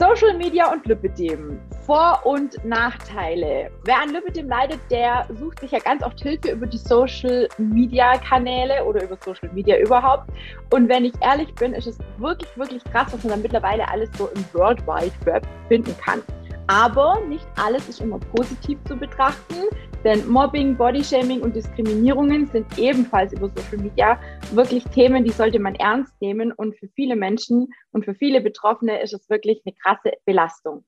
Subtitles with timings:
[0.00, 1.60] Social Media und Lipidem.
[1.84, 3.70] Vor- und Nachteile.
[3.84, 8.16] Wer an Lipidem leidet, der sucht sich ja ganz oft Hilfe über die Social Media
[8.16, 10.30] Kanäle oder über Social Media überhaupt.
[10.72, 14.08] Und wenn ich ehrlich bin, ist es wirklich, wirklich krass, was man dann mittlerweile alles
[14.16, 16.22] so im World Wide Web finden kann.
[16.70, 19.56] Aber nicht alles ist immer positiv zu betrachten,
[20.04, 24.20] denn Mobbing, Bodyshaming und Diskriminierungen sind ebenfalls über Social Media
[24.52, 26.52] wirklich Themen, die sollte man ernst nehmen.
[26.52, 30.84] Und für viele Menschen und für viele Betroffene ist es wirklich eine krasse Belastung.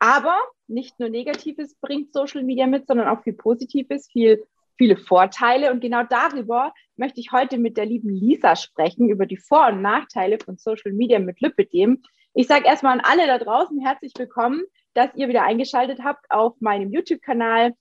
[0.00, 4.42] Aber nicht nur Negatives bringt Social Media mit, sondern auch viel Positives, viel,
[4.78, 5.70] viele Vorteile.
[5.70, 9.80] Und genau darüber möchte ich heute mit der lieben Lisa sprechen, über die Vor- und
[9.80, 12.02] Nachteile von Social Media mit Lipidem.
[12.34, 16.60] Ich sage erstmal an alle da draußen herzlich willkommen dass ihr wieder eingeschaltet habt auf
[16.60, 17.74] meinem YouTube-Kanal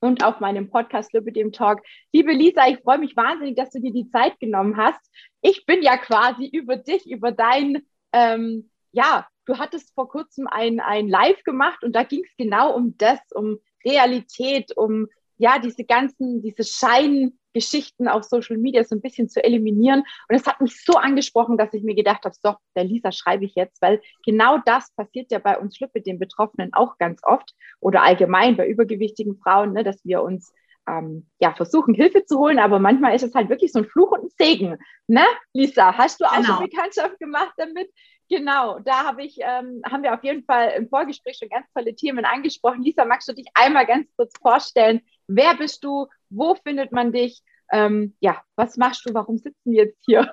[0.00, 1.82] und auf meinem Podcast Lipidem Talk.
[2.12, 5.00] Liebe Lisa, ich freue mich wahnsinnig, dass du dir die Zeit genommen hast.
[5.40, 10.80] Ich bin ja quasi über dich, über dein, ähm, ja, du hattest vor kurzem ein,
[10.80, 15.84] ein Live gemacht und da ging es genau um das, um Realität, um ja, diese
[15.84, 20.02] ganzen, diese Scheingeschichten auf Social Media so ein bisschen zu eliminieren.
[20.28, 23.44] Und es hat mich so angesprochen, dass ich mir gedacht habe, so, der Lisa schreibe
[23.44, 27.54] ich jetzt, weil genau das passiert ja bei uns Schlippe, den Betroffenen auch ganz oft
[27.80, 30.52] oder allgemein bei übergewichtigen Frauen, ne, dass wir uns
[30.88, 34.12] ähm, ja, versuchen, Hilfe zu holen, aber manchmal ist es halt wirklich so ein Fluch
[34.12, 34.78] und ein Segen.
[35.08, 36.58] Ne, Lisa, hast du auch genau.
[36.58, 37.90] schon Bekanntschaft gemacht damit?
[38.28, 41.94] Genau, da habe ich, ähm, haben wir auf jeden Fall im Vorgespräch schon ganz tolle
[41.94, 42.82] Themen angesprochen.
[42.82, 45.00] Lisa, magst du dich einmal ganz kurz vorstellen?
[45.28, 46.06] Wer bist du?
[46.30, 47.42] Wo findet man dich?
[47.72, 49.14] Ähm, ja, was machst du?
[49.14, 50.30] Warum sitzen wir jetzt hier?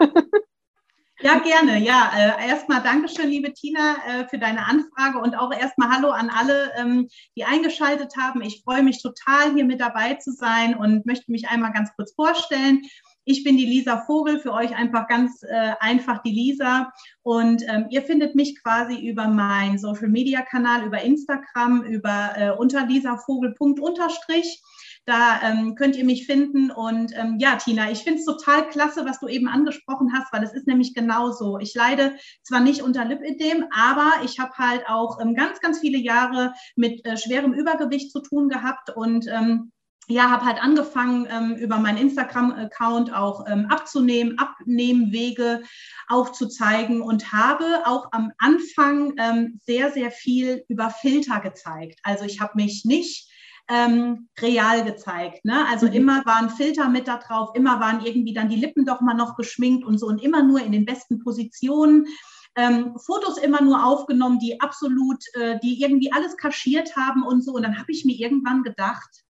[1.21, 1.79] Ja, gerne.
[1.79, 6.29] Ja, äh, erstmal Dankeschön, liebe Tina, äh, für deine Anfrage und auch erstmal Hallo an
[6.29, 8.41] alle, ähm, die eingeschaltet haben.
[8.41, 12.13] Ich freue mich total, hier mit dabei zu sein und möchte mich einmal ganz kurz
[12.13, 12.81] vorstellen.
[13.25, 16.91] Ich bin die Lisa Vogel, für euch einfach ganz äh, einfach die Lisa.
[17.21, 22.51] Und ähm, ihr findet mich quasi über meinen Social Media Kanal, über Instagram, über äh,
[22.51, 24.61] unter lisavogel.unterstrich.
[25.05, 26.71] Da ähm, könnt ihr mich finden.
[26.71, 30.43] Und ähm, ja, Tina, ich finde es total klasse, was du eben angesprochen hast, weil
[30.43, 31.59] es ist nämlich genauso.
[31.59, 35.97] Ich leide zwar nicht unter Lipidem, aber ich habe halt auch ähm, ganz, ganz viele
[35.97, 39.71] Jahre mit äh, schwerem Übergewicht zu tun gehabt und ähm,
[40.07, 45.63] ja, habe halt angefangen, ähm, über meinen Instagram-Account auch ähm, abzunehmen, Abnehmwege
[46.07, 51.99] aufzuzeigen und habe auch am Anfang ähm, sehr, sehr viel über Filter gezeigt.
[52.03, 53.29] Also ich habe mich nicht
[53.69, 55.45] ähm, real gezeigt.
[55.45, 55.65] Ne?
[55.67, 55.93] Also mhm.
[55.93, 59.37] immer waren Filter mit da drauf, immer waren irgendwie dann die Lippen doch mal noch
[59.37, 62.07] geschminkt und so und immer nur in den besten Positionen.
[62.55, 67.53] Ähm, Fotos immer nur aufgenommen, die absolut, äh, die irgendwie alles kaschiert haben und so.
[67.53, 69.23] Und dann habe ich mir irgendwann gedacht,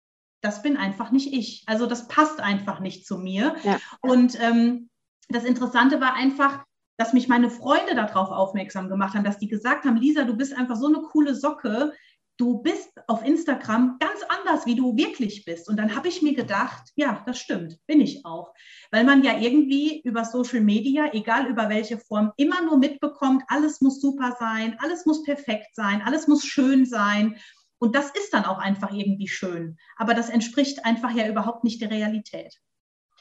[0.44, 1.64] das bin einfach nicht ich.
[1.66, 3.56] Also das passt einfach nicht zu mir.
[3.64, 3.80] Ja.
[4.02, 4.90] Und ähm,
[5.30, 6.66] das Interessante war einfach,
[6.98, 10.56] dass mich meine Freunde darauf aufmerksam gemacht haben, dass die gesagt haben, Lisa, du bist
[10.56, 11.94] einfach so eine coole Socke.
[12.38, 15.70] Du bist auf Instagram ganz anders, wie du wirklich bist.
[15.70, 18.54] Und dann habe ich mir gedacht, ja, das stimmt, bin ich auch.
[18.92, 23.80] Weil man ja irgendwie über Social Media, egal über welche Form, immer nur mitbekommt, alles
[23.82, 27.38] muss super sein, alles muss perfekt sein, alles muss schön sein.
[27.84, 29.76] Und das ist dann auch einfach irgendwie schön.
[29.98, 32.62] Aber das entspricht einfach ja überhaupt nicht der Realität.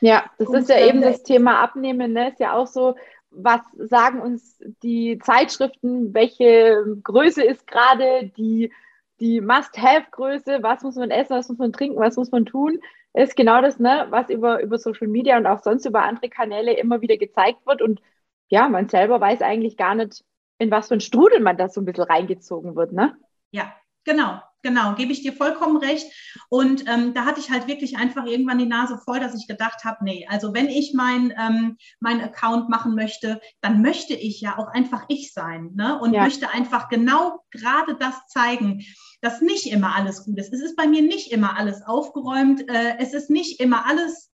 [0.00, 2.28] Ja, das und ist ja eben das Thema Abnehmen, ne?
[2.28, 2.94] Ist ja auch so,
[3.30, 8.72] was sagen uns die Zeitschriften, welche Größe ist gerade die,
[9.18, 12.78] die Must-Have-Größe, was muss man essen, was muss man trinken, was muss man tun,
[13.14, 16.74] ist genau das, ne, was über, über Social Media und auch sonst über andere Kanäle
[16.74, 17.82] immer wieder gezeigt wird.
[17.82, 18.00] Und
[18.48, 20.22] ja, man selber weiß eigentlich gar nicht,
[20.58, 23.16] in was für ein Strudel man da so ein bisschen reingezogen wird, ne?
[23.50, 23.74] Ja,
[24.04, 26.06] genau genau, gebe ich dir vollkommen recht.
[26.48, 29.84] Und ähm, da hatte ich halt wirklich einfach irgendwann die Nase voll, dass ich gedacht
[29.84, 34.58] habe, nee, also wenn ich mein, ähm, mein Account machen möchte, dann möchte ich ja
[34.58, 35.98] auch einfach ich sein ne?
[35.98, 36.22] und ja.
[36.22, 38.84] möchte einfach genau gerade das zeigen
[39.22, 40.52] dass nicht immer alles gut ist.
[40.52, 42.68] Es ist bei mir nicht immer alles aufgeräumt.
[42.68, 44.31] Äh, es ist nicht immer alles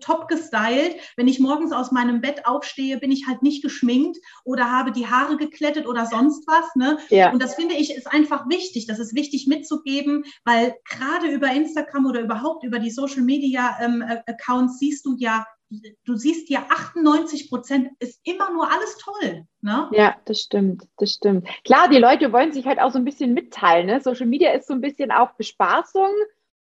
[0.00, 0.96] top gestylt.
[1.16, 5.06] Wenn ich morgens aus meinem Bett aufstehe, bin ich halt nicht geschminkt oder habe die
[5.06, 6.74] Haare geklettet oder sonst was.
[6.76, 6.98] Ne?
[7.08, 7.32] Ja.
[7.32, 8.86] Und das finde ich ist einfach wichtig.
[8.86, 14.04] Das ist wichtig mitzugeben, weil gerade über Instagram oder überhaupt über die Social Media ähm,
[14.26, 15.46] Accounts siehst du ja,
[16.04, 19.46] du siehst ja 98 Prozent ist immer nur alles toll.
[19.60, 19.88] Ne?
[19.92, 21.48] Ja, das stimmt, das stimmt.
[21.64, 23.86] Klar, die Leute wollen sich halt auch so ein bisschen mitteilen.
[23.86, 24.00] Ne?
[24.00, 26.10] Social Media ist so ein bisschen auch Bespaßung.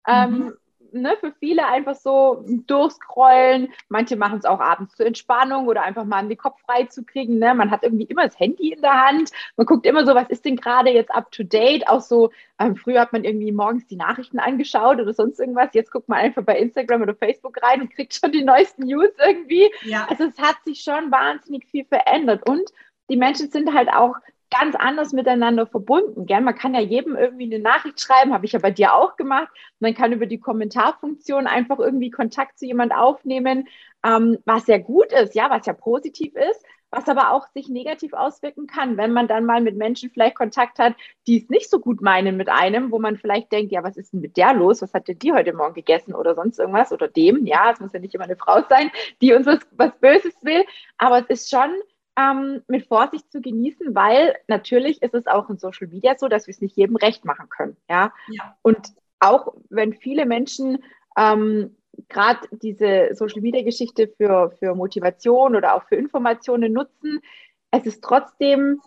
[0.07, 0.41] Ähm, mhm.
[0.41, 0.53] Ähm,
[0.93, 3.69] ne, für viele einfach so durchscrollen.
[3.89, 7.39] Manche machen es auch abends zur Entspannung oder einfach mal den Kopf frei zu kriegen.
[7.39, 7.53] Ne?
[7.53, 9.31] Man hat irgendwie immer das Handy in der Hand.
[9.57, 11.87] Man guckt immer so, was ist denn gerade jetzt up to date?
[11.87, 15.73] Auch so, ähm, früher hat man irgendwie morgens die Nachrichten angeschaut oder sonst irgendwas.
[15.73, 19.11] Jetzt guckt man einfach bei Instagram oder Facebook rein und kriegt schon die neuesten News
[19.25, 19.69] irgendwie.
[19.83, 20.07] Ja.
[20.09, 22.47] Also es hat sich schon wahnsinnig viel verändert.
[22.47, 22.69] Und
[23.09, 24.15] die Menschen sind halt auch
[24.59, 26.25] ganz anders miteinander verbunden.
[26.25, 26.41] Gell?
[26.41, 29.49] Man kann ja jedem irgendwie eine Nachricht schreiben, habe ich ja bei dir auch gemacht.
[29.79, 33.67] Man kann über die Kommentarfunktion einfach irgendwie Kontakt zu jemand aufnehmen,
[34.05, 38.13] ähm, was ja gut ist, ja, was ja positiv ist, was aber auch sich negativ
[38.13, 40.93] auswirken kann, wenn man dann mal mit Menschen vielleicht Kontakt hat,
[41.25, 44.13] die es nicht so gut meinen mit einem, wo man vielleicht denkt, ja, was ist
[44.13, 44.81] denn mit der los?
[44.81, 47.45] Was hat denn die heute Morgen gegessen oder sonst irgendwas oder dem?
[47.45, 48.91] Ja, es muss ja nicht immer eine Frau sein,
[49.21, 50.63] die uns was, was Böses will,
[50.97, 51.71] aber es ist schon
[52.17, 56.47] ähm, mit Vorsicht zu genießen, weil natürlich ist es auch in Social Media so, dass
[56.47, 57.77] wir es nicht jedem recht machen können.
[57.89, 58.13] Ja.
[58.29, 58.55] ja.
[58.61, 60.83] Und auch wenn viele Menschen
[61.17, 61.75] ähm,
[62.09, 67.19] gerade diese Social Media Geschichte für, für Motivation oder auch für Informationen nutzen,
[67.71, 68.81] es ist trotzdem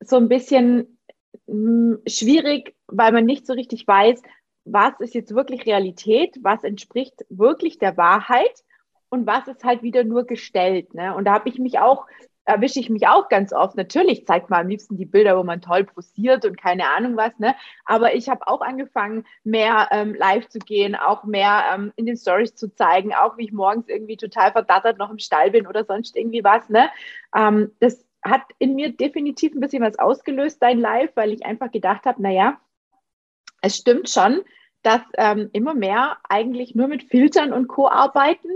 [0.00, 0.98] so ein bisschen
[1.46, 4.22] mh, hm, schwierig, weil man nicht so richtig weiß,
[4.64, 8.64] was ist jetzt wirklich Realität, was entspricht wirklich der Wahrheit
[9.08, 10.94] und was ist halt wieder nur gestellt.
[10.94, 11.14] Ne?
[11.14, 12.06] Und da habe ich mich auch
[12.48, 13.76] erwische ich mich auch ganz oft.
[13.76, 17.38] Natürlich zeigt man am liebsten die Bilder, wo man toll posiert und keine Ahnung was,
[17.38, 17.54] ne?
[17.84, 22.16] Aber ich habe auch angefangen, mehr ähm, live zu gehen, auch mehr ähm, in den
[22.16, 25.84] Stories zu zeigen, auch wie ich morgens irgendwie total verdattert noch im Stall bin oder
[25.84, 26.88] sonst irgendwie was, ne?
[27.36, 31.70] Ähm, das hat in mir definitiv ein bisschen was ausgelöst, dein Live, weil ich einfach
[31.70, 32.58] gedacht habe, naja,
[33.60, 34.40] es stimmt schon,
[34.82, 37.88] dass ähm, immer mehr eigentlich nur mit Filtern und Co.
[37.88, 38.48] arbeiten,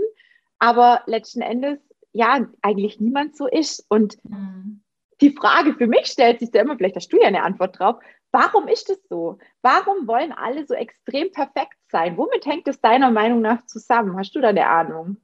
[0.57, 1.79] aber letzten Endes
[2.13, 3.85] ja eigentlich niemand so ist.
[3.89, 4.81] Und mhm.
[5.21, 7.97] die Frage für mich stellt sich da immer, vielleicht hast du ja eine Antwort drauf,
[8.31, 9.37] warum ist es so?
[9.61, 12.17] Warum wollen alle so extrem perfekt sein?
[12.17, 14.17] Womit hängt es deiner Meinung nach zusammen?
[14.17, 15.17] Hast du da eine Ahnung?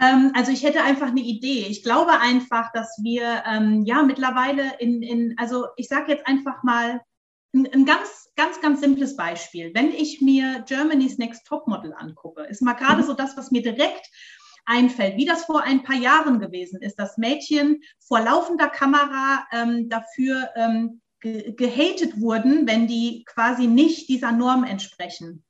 [0.00, 1.66] Ähm, also ich hätte einfach eine Idee.
[1.68, 6.62] Ich glaube einfach, dass wir ähm, ja mittlerweile in, in also ich sage jetzt einfach
[6.62, 7.00] mal
[7.54, 9.72] ein, ein, ganz, ganz, ganz simples Beispiel.
[9.74, 13.06] Wenn ich mir Germany's Next Topmodel angucke, ist mal gerade mhm.
[13.06, 14.10] so das, was mir direkt
[14.66, 19.88] einfällt, wie das vor ein paar Jahren gewesen ist, dass Mädchen vor laufender Kamera ähm,
[19.88, 25.44] dafür ähm, ge gehatet wurden, wenn die quasi nicht dieser Norm entsprechen.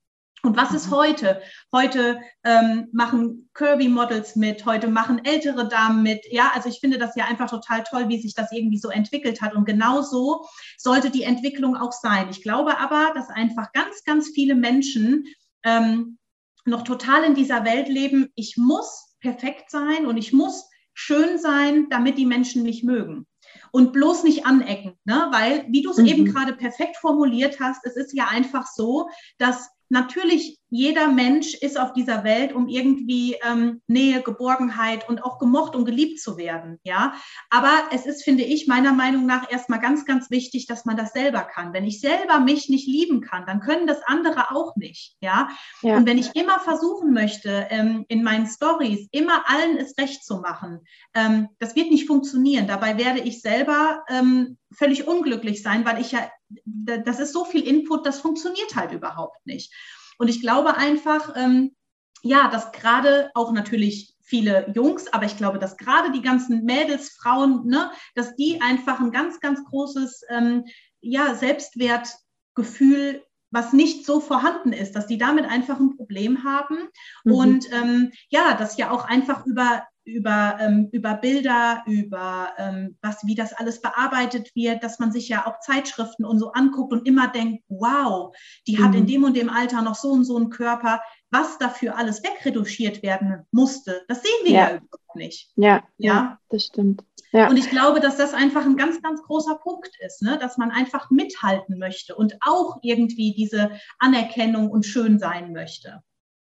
[0.45, 0.93] Und was ist mhm.
[0.93, 1.43] heute?
[1.73, 6.21] Heute ähm, machen Kirby-Models mit, heute machen ältere Damen mit.
[6.31, 9.41] Ja, also ich finde das ja einfach total toll, wie sich das irgendwie so entwickelt
[9.41, 9.55] hat.
[9.55, 10.45] Und genau so
[10.77, 12.29] sollte die Entwicklung auch sein.
[12.31, 15.25] Ich glaube aber, dass einfach ganz, ganz viele Menschen
[15.65, 16.19] ähm,
[16.65, 21.89] noch total in dieser Welt leben, ich muss perfekt sein und ich muss schön sein,
[21.91, 23.27] damit die Menschen mich mögen.
[23.73, 25.29] Und bloß nicht anecken, ne?
[25.31, 26.07] weil, wie du es mhm.
[26.07, 29.09] eben gerade perfekt formuliert hast, es ist ja einfach so,
[29.39, 35.39] dass natürlich jeder Mensch ist auf dieser Welt, um irgendwie ähm, Nähe, Geborgenheit und auch
[35.39, 36.81] gemocht und geliebt zu werden.
[36.83, 37.15] Ja,
[37.49, 41.13] aber es ist, finde ich, meiner Meinung nach erstmal ganz, ganz wichtig, dass man das
[41.13, 41.73] selber kann.
[41.73, 45.17] Wenn ich selber mich nicht lieben kann, dann können das andere auch nicht.
[45.21, 45.49] Ja,
[45.83, 45.97] ja.
[45.97, 50.39] und wenn ich immer versuchen möchte, ähm, in meinen Stories immer allen es recht zu
[50.39, 50.81] machen,
[51.15, 52.67] ähm, das wird nicht funktionieren.
[52.67, 56.29] Dabei werde ich selber ähm, völlig unglücklich sein, weil ich ja,
[56.65, 59.73] das ist so viel Input, das funktioniert halt überhaupt nicht.
[60.19, 61.75] Und ich glaube einfach, ähm,
[62.23, 67.11] ja, dass gerade auch natürlich viele Jungs, aber ich glaube, dass gerade die ganzen Mädels,
[67.11, 70.65] Frauen, ne, dass die einfach ein ganz, ganz großes ähm,
[71.01, 73.23] ja, Selbstwertgefühl
[73.55, 76.77] was nicht so vorhanden ist, dass die damit einfach ein Problem haben.
[77.23, 77.33] Mhm.
[77.33, 83.27] Und ähm, ja, dass ja auch einfach über über, ähm, über Bilder, über ähm, was,
[83.27, 87.07] wie das alles bearbeitet wird, dass man sich ja auch Zeitschriften und so anguckt und
[87.07, 88.35] immer denkt, wow,
[88.67, 88.85] die mhm.
[88.85, 89.07] hat in mhm.
[89.07, 93.47] dem und dem Alter noch so und so einen Körper, was dafür alles wegreduziert werden
[93.51, 94.03] musste.
[94.09, 95.51] Das sehen wir ja, ja überhaupt nicht.
[95.57, 97.03] Ja, ja, ja das stimmt.
[97.33, 97.49] Ja.
[97.49, 100.39] Und ich glaube, dass das einfach ein ganz, ganz großer Punkt ist, ne?
[100.39, 106.03] dass man einfach mithalten möchte und auch irgendwie diese Anerkennung und schön sein möchte.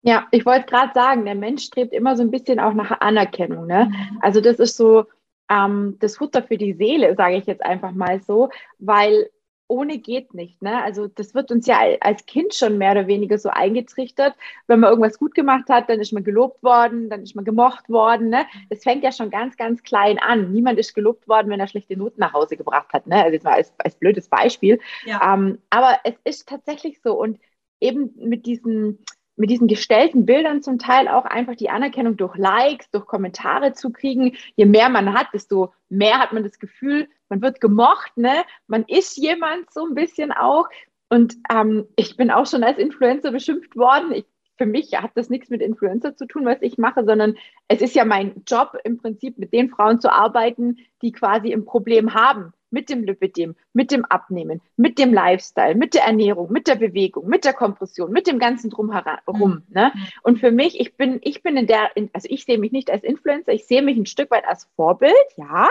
[0.07, 3.67] Ja, ich wollte gerade sagen, der Mensch strebt immer so ein bisschen auch nach Anerkennung.
[3.67, 3.87] Ne?
[3.87, 4.19] Mhm.
[4.23, 5.07] Also das ist so
[5.51, 9.31] ähm, das Futter für die Seele, sage ich jetzt einfach mal so, weil
[9.69, 10.63] ohne geht nicht.
[10.63, 10.81] Ne?
[10.81, 14.37] Also das wird uns ja als Kind schon mehr oder weniger so eingetrichtert.
[14.69, 17.89] Wenn man irgendwas gut gemacht hat, dann ist man gelobt worden, dann ist man gemocht
[17.89, 18.29] worden.
[18.29, 18.47] Ne?
[18.71, 20.53] Das fängt ja schon ganz, ganz klein an.
[20.53, 23.09] Niemand ist gelobt worden, wenn er schlechte Noten nach Hause gebracht hat.
[23.09, 23.17] Ne?
[23.17, 24.79] Also jetzt mal als, als blödes Beispiel.
[25.05, 25.35] Ja.
[25.35, 27.15] Ähm, aber es ist tatsächlich so.
[27.15, 27.41] Und
[27.81, 29.05] eben mit diesen
[29.37, 33.91] mit diesen gestellten Bildern zum Teil auch einfach die Anerkennung durch Likes, durch Kommentare zu
[33.91, 34.37] kriegen.
[34.57, 38.45] Je mehr man hat, desto mehr hat man das Gefühl, man wird gemocht, ne?
[38.67, 40.69] Man ist jemand so ein bisschen auch.
[41.09, 44.13] Und ähm, ich bin auch schon als Influencer beschimpft worden.
[44.13, 44.27] Ich,
[44.57, 47.37] für mich hat das nichts mit Influencer zu tun, was ich mache, sondern
[47.69, 51.65] es ist ja mein Job im Prinzip, mit den Frauen zu arbeiten, die quasi ein
[51.65, 56.67] Problem haben mit dem Lipidem, mit dem Abnehmen, mit dem Lifestyle, mit der Ernährung, mit
[56.67, 59.51] der Bewegung, mit der Kompression, mit dem ganzen Drumherum.
[59.51, 59.63] Mhm.
[59.69, 59.93] Ne?
[60.23, 63.05] Und für mich, ich bin, ich bin in der, also ich sehe mich nicht als
[63.05, 65.69] Influencer, ich sehe mich ein Stück weit als Vorbild, ja,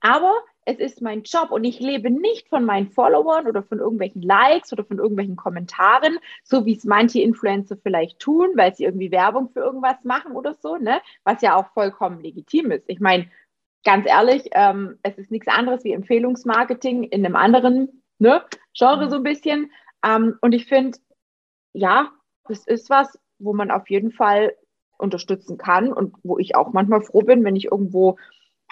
[0.00, 0.32] aber
[0.64, 4.70] es ist mein Job und ich lebe nicht von meinen Followern oder von irgendwelchen Likes
[4.70, 9.48] oder von irgendwelchen Kommentaren, so wie es manche Influencer vielleicht tun, weil sie irgendwie Werbung
[9.48, 11.00] für irgendwas machen oder so, ne?
[11.24, 12.84] Was ja auch vollkommen legitim ist.
[12.86, 13.30] Ich meine,
[13.84, 18.42] ganz ehrlich, ähm, es ist nichts anderes wie Empfehlungsmarketing in einem anderen ne,
[18.74, 19.10] Genre mhm.
[19.10, 19.72] so ein bisschen.
[20.04, 20.98] Ähm, und ich finde,
[21.72, 22.10] ja,
[22.48, 24.54] das ist was, wo man auf jeden Fall
[24.98, 28.16] unterstützen kann und wo ich auch manchmal froh bin, wenn ich irgendwo,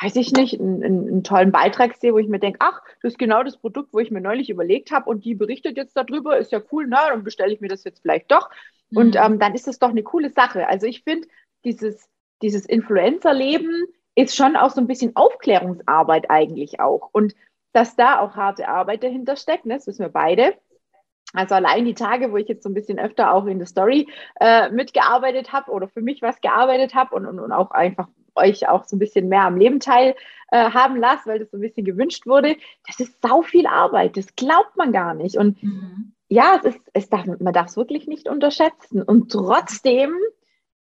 [0.01, 3.19] weiß ich nicht, einen, einen tollen Beitrag sehe, wo ich mir denke, ach, das ist
[3.19, 6.53] genau das Produkt, wo ich mir neulich überlegt habe und die berichtet jetzt darüber, ist
[6.53, 8.51] ja cool, na, dann bestelle ich mir das jetzt vielleicht doch.
[8.91, 8.99] Mhm.
[8.99, 10.69] Und ähm, dann ist das doch eine coole Sache.
[10.69, 11.29] Also ich finde,
[11.65, 12.09] dieses,
[12.43, 13.87] dieses Influencer-Leben
[14.17, 17.11] ist schon auch so ein bisschen Aufklärungsarbeit eigentlich auch.
[17.13, 17.35] Und
[17.73, 20.55] dass da auch harte Arbeit dahinter steckt, ne, das wissen wir beide.
[21.35, 24.09] Also allein die Tage, wo ich jetzt so ein bisschen öfter auch in der Story
[24.41, 28.69] äh, mitgearbeitet habe oder für mich was gearbeitet habe und, und, und auch einfach euch
[28.69, 31.85] auch so ein bisschen mehr am Leben teilhaben äh, lasst, weil das so ein bisschen
[31.85, 32.57] gewünscht wurde,
[32.87, 35.37] das ist sau viel Arbeit, das glaubt man gar nicht.
[35.37, 36.13] Und mhm.
[36.29, 39.03] ja, es ist, es darf, man darf es wirklich nicht unterschätzen.
[39.03, 40.15] Und trotzdem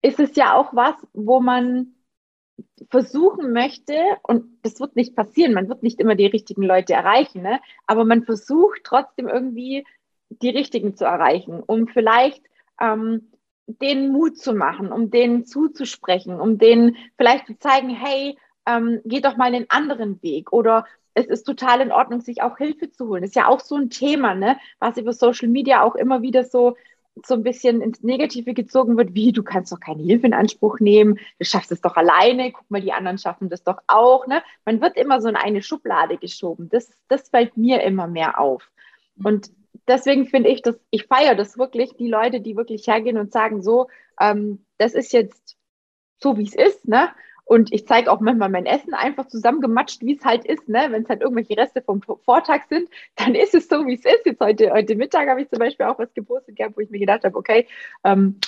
[0.02, 1.95] ist es ja auch was, wo man
[2.90, 7.42] versuchen möchte, und das wird nicht passieren, man wird nicht immer die richtigen Leute erreichen,
[7.42, 7.60] ne?
[7.88, 9.86] aber man versucht trotzdem irgendwie
[10.30, 12.44] die richtigen zu erreichen, um vielleicht
[12.80, 13.32] ähm,
[13.68, 19.22] denen Mut zu machen, um denen zuzusprechen, um denen vielleicht zu zeigen, hey, ähm, geh
[19.22, 23.08] doch mal einen anderen Weg oder es ist total in Ordnung, sich auch Hilfe zu
[23.08, 23.24] holen.
[23.24, 24.58] Ist ja auch so ein Thema, ne?
[24.80, 26.76] was über Social Media auch immer wieder so
[27.24, 30.80] so ein bisschen ins Negative gezogen wird, wie du kannst doch keine Hilfe in Anspruch
[30.80, 34.28] nehmen, du schaffst es doch alleine, guck mal, die anderen schaffen das doch auch.
[34.28, 34.44] Ne?
[34.66, 36.70] Man wird immer so in eine Schublade geschoben.
[36.70, 38.70] Das, das fällt mir immer mehr auf.
[39.24, 39.50] Und
[39.88, 43.62] deswegen finde ich, dass ich feiere das wirklich, die Leute, die wirklich hergehen und sagen,
[43.62, 43.88] so,
[44.20, 45.58] ähm, das ist jetzt
[46.18, 47.10] so, wie es ist, ne?
[47.46, 50.68] Und ich zeige auch manchmal mein Essen einfach zusammengematscht, wie es halt ist.
[50.68, 50.88] Ne?
[50.90, 54.26] Wenn es halt irgendwelche Reste vom Vortag sind, dann ist es so, wie es ist.
[54.26, 57.00] Jetzt heute, heute Mittag habe ich zum Beispiel auch was gepostet gehabt, wo ich mir
[57.00, 57.68] gedacht habe, okay,
[58.04, 58.40] ähm,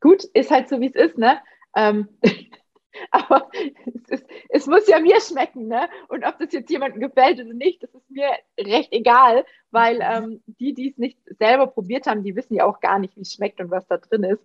[0.00, 1.18] gut, ist halt so, wie es ist.
[1.18, 1.38] Ne?
[1.74, 2.08] Ähm,
[3.10, 3.50] aber
[3.86, 5.88] es, ist, es, muss ja mir schmecken, ne?
[6.08, 10.42] Und ob das jetzt jemandem gefällt oder nicht, das ist mir recht egal, weil ähm,
[10.46, 13.32] die, die es nicht selber probiert haben, die wissen ja auch gar nicht, wie es
[13.32, 14.44] schmeckt und was da drin ist.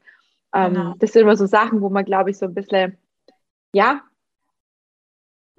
[0.52, 0.96] Ähm, genau.
[0.98, 2.98] Das sind immer so Sachen, wo man, glaube ich, so ein bisschen
[3.74, 4.02] ja,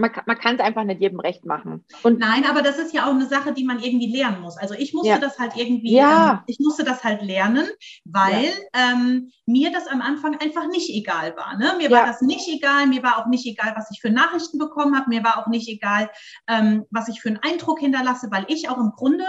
[0.00, 1.85] man, man kann es einfach nicht jedem recht machen.
[2.02, 4.57] Und Nein, aber das ist ja auch eine Sache, die man irgendwie lernen muss.
[4.57, 5.19] Also ich musste ja.
[5.19, 6.33] das halt irgendwie, ja.
[6.33, 7.69] ähm, ich musste das halt lernen,
[8.05, 8.93] weil ja.
[8.93, 11.57] ähm, mir das am Anfang einfach nicht egal war.
[11.57, 11.75] Ne?
[11.76, 14.97] Mir war das nicht egal, mir war auch nicht egal, was ich für Nachrichten bekommen
[14.97, 16.11] habe, mir war auch nicht egal,
[16.49, 19.26] ähm, was ich für einen Eindruck hinterlasse, weil ich auch im Grunde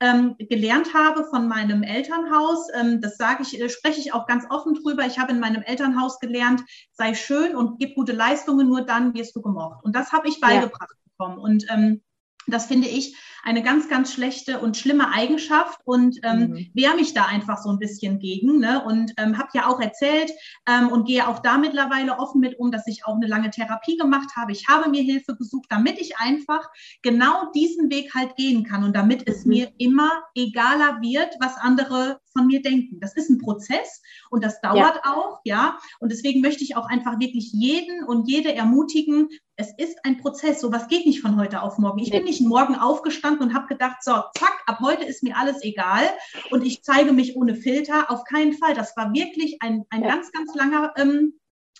[0.00, 2.68] ähm, gelernt habe von meinem Elternhaus.
[2.74, 5.04] Ähm, das sage ich, äh, spreche ich auch ganz offen drüber.
[5.06, 6.62] Ich habe in meinem Elternhaus gelernt,
[6.92, 9.84] sei schön und gib gute Leistungen, nur dann wirst du gemocht.
[9.84, 11.10] Und das habe ich beigebracht ja.
[11.16, 11.38] bekommen.
[11.38, 12.02] Und ähm,
[12.48, 16.70] das finde ich eine ganz, ganz schlechte und schlimme Eigenschaft und ähm, mhm.
[16.74, 18.58] wehre mich da einfach so ein bisschen gegen.
[18.58, 18.84] Ne?
[18.84, 20.32] Und ähm, habe ja auch erzählt
[20.68, 23.96] ähm, und gehe auch da mittlerweile offen mit um, dass ich auch eine lange Therapie
[23.96, 24.52] gemacht habe.
[24.52, 26.68] Ich habe mir Hilfe gesucht, damit ich einfach
[27.02, 29.50] genau diesen Weg halt gehen kann und damit es mhm.
[29.50, 33.00] mir immer egaler wird, was andere von mir denken.
[33.00, 35.14] Das ist ein Prozess und das dauert ja.
[35.14, 35.78] auch, ja.
[36.00, 40.60] Und deswegen möchte ich auch einfach wirklich jeden und jede ermutigen, es ist ein Prozess.
[40.60, 41.98] So was geht nicht von heute auf morgen.
[41.98, 45.62] Ich bin nicht morgen aufgestanden und habe gedacht, so, zack, ab heute ist mir alles
[45.62, 46.04] egal
[46.50, 48.10] und ich zeige mich ohne Filter.
[48.10, 48.74] Auf keinen Fall.
[48.74, 50.08] Das war wirklich ein, ein ja.
[50.08, 51.37] ganz, ganz langer ähm,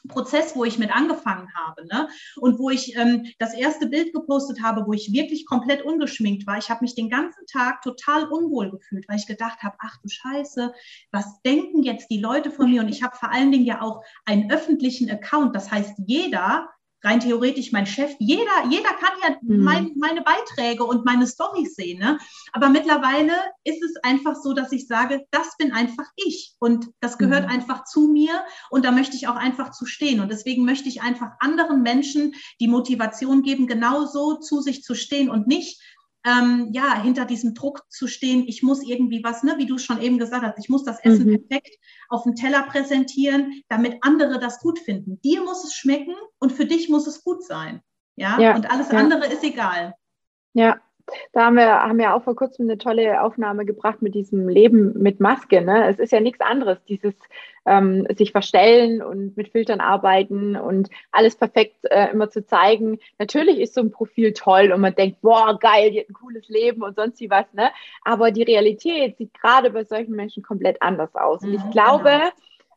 [0.09, 2.09] Prozess, wo ich mit angefangen habe ne?
[2.37, 6.59] und wo ich ähm, das erste Bild gepostet habe, wo ich wirklich komplett ungeschminkt war.
[6.59, 10.09] Ich habe mich den ganzen Tag total unwohl gefühlt, weil ich gedacht habe, ach du
[10.09, 10.73] Scheiße,
[11.11, 12.83] was denken jetzt die Leute von mir?
[12.83, 15.55] Und ich habe vor allen Dingen ja auch einen öffentlichen Account.
[15.57, 16.69] Das heißt, jeder
[17.05, 19.63] rein theoretisch mein Chef, jeder, jeder kann ja mhm.
[19.63, 21.99] mein, meine Beiträge und meine Storys sehen.
[21.99, 22.19] Ne?
[22.53, 23.33] Aber mittlerweile
[23.65, 27.53] ist es einfach so, dass ich sage, das bin einfach ich und das gehört mhm.
[27.53, 30.21] einfach zu mir und da möchte ich auch einfach zu stehen.
[30.21, 35.31] Und deswegen möchte ich einfach anderen Menschen die Motivation geben, genauso zu sich zu stehen
[35.31, 35.81] und nicht
[36.29, 40.01] ähm, ja, hinter diesem Druck zu stehen, ich muss irgendwie was, ne, wie du schon
[40.03, 41.49] eben gesagt hast, ich muss das Essen mhm.
[41.49, 41.77] perfekt
[42.09, 45.21] auf dem Teller präsentieren, damit andere das gut finden.
[45.23, 47.81] Dir muss es schmecken und für dich muss es gut sein.
[48.17, 48.99] Ja, ja und alles ja.
[48.99, 49.95] andere ist egal.
[50.55, 50.81] Ja,
[51.33, 54.93] da haben wir, haben wir auch vor kurzem eine tolle Aufnahme gebracht mit diesem Leben
[55.01, 55.61] mit Maske.
[55.61, 55.89] Ne?
[55.89, 57.15] Es ist ja nichts anderes, dieses
[57.67, 62.99] ähm, sich verstellen und mit Filtern arbeiten und alles perfekt äh, immer zu zeigen.
[63.19, 66.49] Natürlich ist so ein Profil toll und man denkt, boah, geil, die hat ein cooles
[66.49, 67.53] Leben und sonst wie was.
[67.53, 67.71] Ne?
[68.05, 71.43] Aber die Realität sieht gerade bei solchen Menschen komplett anders aus.
[71.43, 72.31] Und ich mhm, glaube, genau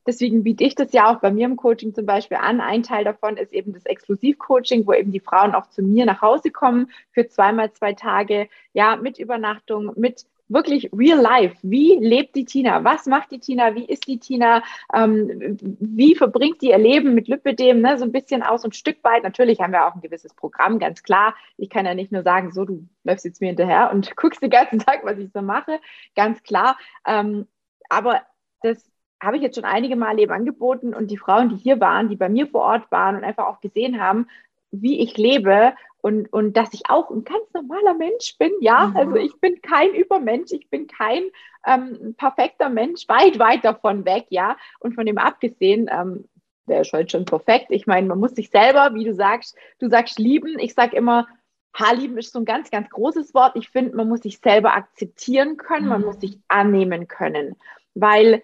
[0.06, 2.62] Deswegen biete ich das ja auch bei mir im Coaching zum Beispiel an.
[2.62, 6.22] Ein Teil davon ist eben das Exklusivcoaching, wo eben die Frauen auch zu mir nach
[6.22, 11.56] Hause kommen für zweimal zwei Tage, ja, mit Übernachtung, mit wirklich real life.
[11.62, 12.84] Wie lebt die Tina?
[12.84, 13.74] Was macht die Tina?
[13.76, 14.64] Wie ist die Tina?
[14.94, 17.82] Ähm, wie verbringt die ihr Leben mit Lipidem?
[17.82, 17.98] Ne?
[17.98, 19.24] So ein bisschen aus und Stück weit.
[19.24, 21.36] Natürlich haben wir auch ein gewisses Programm, ganz klar.
[21.58, 24.50] Ich kann ja nicht nur sagen, so, du läufst jetzt mir hinterher und guckst den
[24.50, 25.80] ganzen Tag, was ich so mache.
[26.16, 26.78] Ganz klar.
[27.08, 27.48] Ähm,
[27.90, 28.22] aber
[28.62, 28.92] das
[29.22, 32.16] habe ich jetzt schon einige Male eben angeboten und die Frauen, die hier waren, die
[32.16, 34.28] bei mir vor Ort waren und einfach auch gesehen haben,
[34.72, 38.52] wie ich lebe und, und dass ich auch ein ganz normaler Mensch bin.
[38.60, 38.98] Ja, mhm.
[38.98, 41.24] also ich bin kein Übermensch, ich bin kein
[41.66, 44.58] ähm, perfekter Mensch, weit, weit davon weg, ja.
[44.80, 46.26] Und von dem abgesehen, ähm,
[46.68, 47.68] der ist heute schon perfekt.
[47.70, 50.58] Ich meine, man muss sich selber, wie du sagst, du sagst lieben.
[50.58, 51.28] Ich sage immer,
[51.74, 53.56] Haarlieben ist so ein ganz, ganz großes Wort.
[53.56, 55.90] Ich finde, man muss sich selber akzeptieren können, mhm.
[55.90, 57.56] man muss sich annehmen können.
[57.94, 58.42] Weil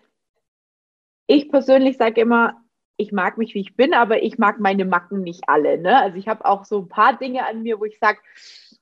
[1.28, 2.62] ich persönlich sage immer,
[2.98, 5.78] ich mag mich, wie ich bin, aber ich mag meine Macken nicht alle.
[5.78, 6.02] Ne?
[6.02, 8.20] Also ich habe auch so ein paar Dinge an mir, wo ich sage,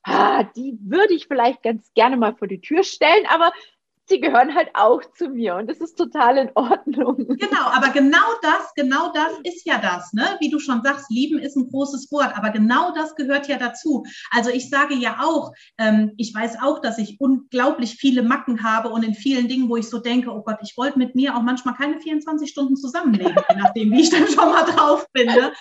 [0.04, 3.52] ah, die würde ich vielleicht ganz gerne mal vor die Tür stellen, aber
[4.08, 7.18] sie gehören halt auch zu mir und das ist total in Ordnung.
[7.18, 10.38] Genau, aber genau das, genau das ist ja das, ne?
[10.40, 14.06] Wie du schon sagst, lieben ist ein großes Wort, aber genau das gehört ja dazu.
[14.32, 18.90] Also ich sage ja auch, ähm, ich weiß auch, dass ich unglaublich viele Macken habe
[18.90, 21.42] und in vielen Dingen, wo ich so denke, oh Gott, ich wollte mit mir auch
[21.42, 25.28] manchmal keine 24 Stunden zusammenleben, je nachdem, wie ich dann schon mal drauf bin.
[25.28, 25.52] Ne?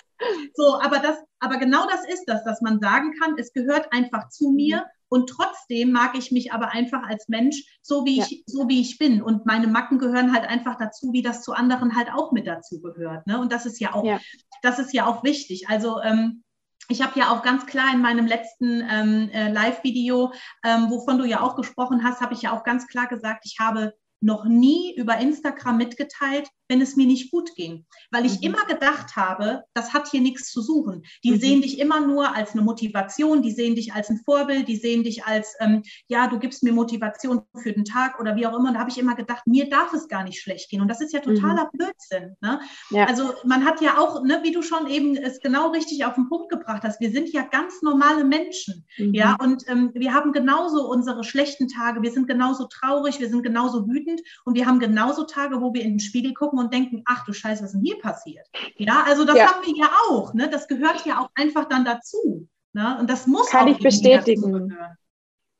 [0.53, 4.29] So, aber das, aber genau das ist das, dass man sagen kann, es gehört einfach
[4.29, 8.67] zu mir und trotzdem mag ich mich aber einfach als Mensch so wie ich, so
[8.67, 9.21] wie ich bin.
[9.21, 12.81] Und meine Macken gehören halt einfach dazu, wie das zu anderen halt auch mit dazu
[12.81, 13.25] gehört.
[13.25, 13.39] Ne?
[13.39, 14.19] Und das ist ja auch, ja.
[14.61, 15.69] das ist ja auch wichtig.
[15.69, 16.43] Also ähm,
[16.89, 20.33] ich habe ja auch ganz klar in meinem letzten ähm, äh, Live-Video,
[20.65, 23.55] ähm, wovon du ja auch gesprochen hast, habe ich ja auch ganz klar gesagt, ich
[23.57, 23.93] habe
[24.25, 28.47] noch nie über Instagram mitgeteilt, wenn es mir nicht gut ging, weil ich mhm.
[28.47, 31.03] immer gedacht habe, das hat hier nichts zu suchen.
[31.23, 31.39] Die mhm.
[31.39, 35.03] sehen dich immer nur als eine Motivation, die sehen dich als ein Vorbild, die sehen
[35.03, 38.69] dich als, ähm, ja, du gibst mir Motivation für den Tag oder wie auch immer.
[38.69, 40.81] Und da habe ich immer gedacht, mir darf es gar nicht schlecht gehen.
[40.81, 41.77] Und das ist ja totaler mhm.
[41.77, 42.35] Blödsinn.
[42.41, 42.59] Ne?
[42.89, 43.05] Ja.
[43.05, 46.29] Also man hat ja auch, ne, wie du schon eben es genau richtig auf den
[46.29, 48.87] Punkt gebracht hast, wir sind ja ganz normale Menschen.
[48.97, 49.13] Mhm.
[49.13, 53.43] Ja, und ähm, wir haben genauso unsere schlechten Tage, wir sind genauso traurig, wir sind
[53.43, 54.14] genauso wütend
[54.45, 57.33] und wir haben genauso Tage, wo wir in den Spiegel gucken und denken, ach du
[57.33, 58.47] Scheiße, was ist denn hier passiert?
[58.77, 59.53] Ja, also das ja.
[59.53, 60.33] haben wir ja auch.
[60.33, 60.49] Ne?
[60.49, 62.47] Das gehört ja auch einfach dann dazu.
[62.73, 62.97] Ne?
[62.99, 64.75] Und das muss Kann ich bestätigen.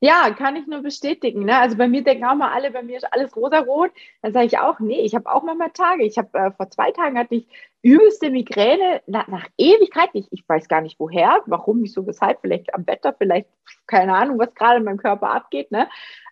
[0.00, 1.44] Ja, kann ich nur bestätigen.
[1.46, 1.58] Ne?
[1.58, 3.90] Also bei mir denken auch mal alle, bei mir ist alles rosarot.
[4.20, 6.04] Dann sage ich auch, nee, ich habe auch manchmal Tage.
[6.04, 7.48] Ich habe äh, vor zwei Tagen hatte ich
[7.80, 10.10] übelste Migräne nach, nach Ewigkeit.
[10.12, 13.48] Ich, ich weiß gar nicht woher, warum, wieso, weshalb, vielleicht am Wetter, vielleicht
[13.86, 15.70] keine Ahnung, was gerade in meinem Körper abgeht.
[15.70, 15.88] Ne?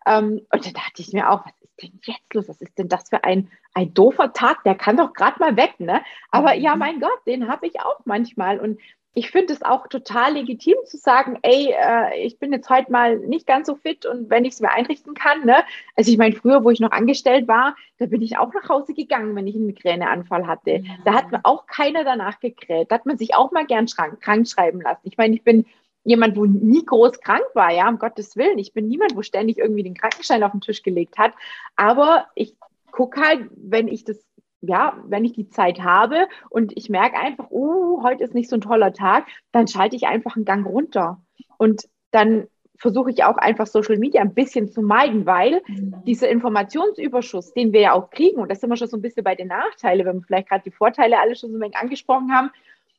[0.06, 2.48] Ähm, und da dachte ich mir auch, was ist denn jetzt los?
[2.48, 4.62] Was ist denn das für ein, ein doofer Tag?
[4.64, 5.80] Der kann doch gerade mal weg.
[5.80, 6.02] Ne?
[6.30, 6.80] Aber ja, mhm.
[6.80, 8.60] mein Gott, den habe ich auch manchmal.
[8.60, 8.78] Und
[9.16, 13.16] ich finde es auch total legitim zu sagen, ey, äh, ich bin jetzt heute mal
[13.18, 15.58] nicht ganz so fit und wenn ich es mir einrichten kann, ne?
[15.94, 18.92] Also ich meine, früher, wo ich noch angestellt war, da bin ich auch nach Hause
[18.92, 20.82] gegangen, wenn ich einen Migräneanfall hatte.
[20.84, 20.94] Ja.
[21.04, 22.90] Da hat mir auch keiner danach gekräht.
[22.90, 25.02] Da hat man sich auch mal gern krank schreiben lassen.
[25.04, 25.64] Ich meine, ich bin
[26.02, 28.58] jemand, wo nie groß krank war, ja, um Gottes Willen.
[28.58, 31.32] Ich bin niemand, wo ständig irgendwie den Krankenschein auf den Tisch gelegt hat.
[31.76, 32.56] Aber ich
[32.90, 34.18] gucke halt, wenn ich das
[34.66, 38.56] ja, wenn ich die Zeit habe und ich merke einfach, oh, heute ist nicht so
[38.56, 41.22] ein toller Tag, dann schalte ich einfach einen Gang runter.
[41.58, 45.94] Und dann versuche ich auch einfach Social Media ein bisschen zu meiden, weil mhm.
[46.06, 49.24] dieser Informationsüberschuss, den wir ja auch kriegen, und das sind wir schon so ein bisschen
[49.24, 52.32] bei den Nachteilen, wenn wir vielleicht gerade die Vorteile alle schon so ein wenig angesprochen
[52.32, 52.50] haben,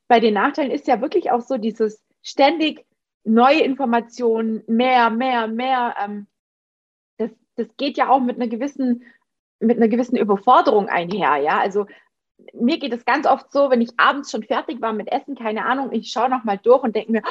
[0.08, 2.86] bei den Nachteilen ist ja wirklich auch so dieses ständig
[3.24, 5.96] neue Informationen, mehr, mehr, mehr.
[6.04, 6.28] Ähm,
[7.18, 9.04] das, das geht ja auch mit einer gewissen
[9.60, 11.60] mit einer gewissen Überforderung einher, ja.
[11.60, 11.86] Also
[12.54, 15.66] mir geht es ganz oft so, wenn ich abends schon fertig war mit Essen, keine
[15.66, 17.22] Ahnung, ich schaue nochmal durch und denke mir,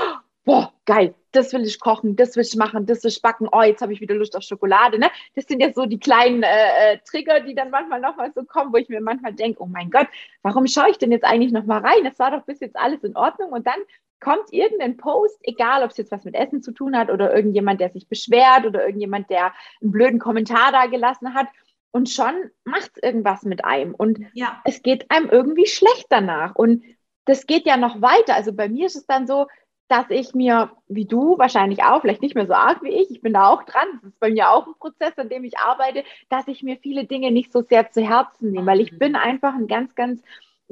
[0.44, 3.62] boah, geil, das will ich kochen, das will ich machen, das will ich backen, oh,
[3.62, 4.98] jetzt habe ich wieder Lust auf Schokolade.
[4.98, 5.10] Ne?
[5.34, 8.72] Das sind ja so die kleinen äh, äh Trigger, die dann manchmal nochmal so kommen,
[8.72, 10.06] wo ich mir manchmal denke, oh mein Gott,
[10.42, 12.06] warum schaue ich denn jetzt eigentlich nochmal rein?
[12.06, 13.52] Es war doch bis jetzt alles in Ordnung.
[13.52, 13.80] Und dann
[14.20, 17.80] kommt irgendein Post, egal ob es jetzt was mit Essen zu tun hat oder irgendjemand,
[17.80, 21.46] der sich beschwert oder irgendjemand, der einen blöden Kommentar da gelassen hat
[21.94, 24.60] und schon macht es irgendwas mit einem und ja.
[24.64, 26.82] es geht einem irgendwie schlecht danach und
[27.24, 28.34] das geht ja noch weiter.
[28.34, 29.46] Also bei mir ist es dann so,
[29.86, 33.22] dass ich mir, wie du wahrscheinlich auch, vielleicht nicht mehr so arg wie ich, ich
[33.22, 36.02] bin da auch dran, das ist bei mir auch ein Prozess, an dem ich arbeite,
[36.30, 38.98] dass ich mir viele Dinge nicht so sehr zu Herzen nehme, weil ich mhm.
[38.98, 40.20] bin einfach ein ganz, ganz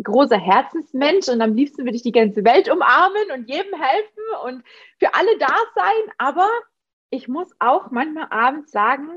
[0.03, 4.65] großer Herzensmensch und am liebsten würde ich die ganze Welt umarmen und jedem helfen und
[4.99, 6.49] für alle da sein, aber
[7.11, 9.09] ich muss auch manchmal abends sagen,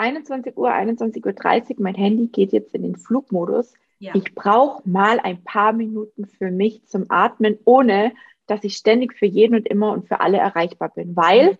[0.00, 3.74] 21 Uhr, 21.30 Uhr, mein Handy geht jetzt in den Flugmodus.
[3.98, 4.14] Ja.
[4.14, 8.12] Ich brauche mal ein paar Minuten für mich zum Atmen, ohne
[8.46, 11.58] dass ich ständig für jeden und immer und für alle erreichbar bin, weil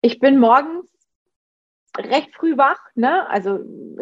[0.00, 0.90] ich bin morgens
[1.96, 3.28] recht früh wach, ne?
[3.28, 3.60] also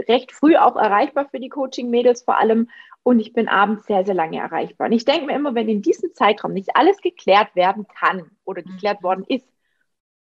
[0.09, 2.69] recht früh auch erreichbar für die Coaching-Mädels vor allem
[3.03, 4.89] und ich bin abends sehr, sehr lange erreichbar.
[4.89, 8.63] Und ich denke mir immer, wenn in diesem Zeitraum nicht alles geklärt werden kann oder
[8.63, 9.47] geklärt worden ist,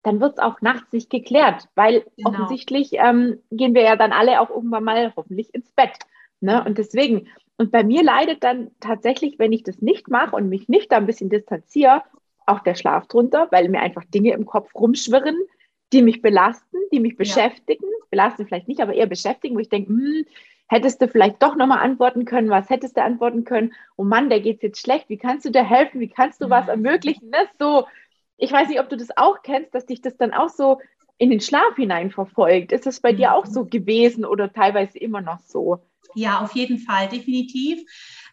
[0.03, 2.29] dann wird es auch nachts nicht geklärt, weil genau.
[2.29, 5.97] offensichtlich ähm, gehen wir ja dann alle auch irgendwann mal hoffentlich ins Bett.
[6.39, 6.63] Ne?
[6.63, 10.69] Und deswegen, und bei mir leidet dann tatsächlich, wenn ich das nicht mache und mich
[10.69, 12.03] nicht da ein bisschen distanziere,
[12.45, 15.37] auch der Schlaf drunter, weil mir einfach Dinge im Kopf rumschwirren,
[15.93, 18.05] die mich belasten, die mich beschäftigen, ja.
[18.09, 20.25] belasten vielleicht nicht, aber eher beschäftigen, wo ich denke, hm,
[20.67, 23.73] hättest du vielleicht doch nochmal antworten können, was hättest du antworten können?
[23.95, 26.67] Oh Mann, der geht jetzt schlecht, wie kannst du dir helfen, wie kannst du was
[26.67, 27.29] ermöglichen?
[27.29, 27.37] Ne?
[27.57, 27.85] So,
[28.37, 30.79] ich weiß nicht, ob du das auch kennst, dass dich das dann auch so
[31.17, 32.71] in den Schlaf hinein verfolgt.
[32.71, 33.17] Ist das bei mhm.
[33.17, 35.79] dir auch so gewesen oder teilweise immer noch so?
[36.15, 37.79] Ja, auf jeden Fall, definitiv.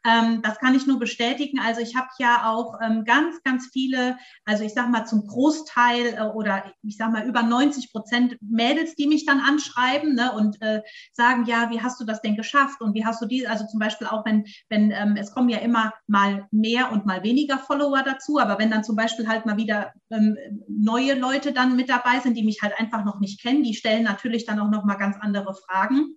[0.06, 1.58] Ähm, das kann ich nur bestätigen.
[1.60, 6.14] Also ich habe ja auch ähm, ganz, ganz viele, also ich sage mal zum Großteil
[6.18, 10.60] äh, oder ich sage mal über 90 Prozent Mädels, die mich dann anschreiben ne, und
[10.60, 13.66] äh, sagen, ja, wie hast du das denn geschafft und wie hast du die, also
[13.66, 17.58] zum Beispiel auch wenn, wenn ähm, es kommen ja immer mal mehr und mal weniger
[17.58, 20.36] Follower dazu, aber wenn dann zum Beispiel halt mal wieder ähm,
[20.68, 24.04] neue Leute dann mit dabei sind, die mich halt einfach noch nicht kennen, die stellen
[24.04, 26.16] natürlich dann auch noch mal ganz andere Fragen.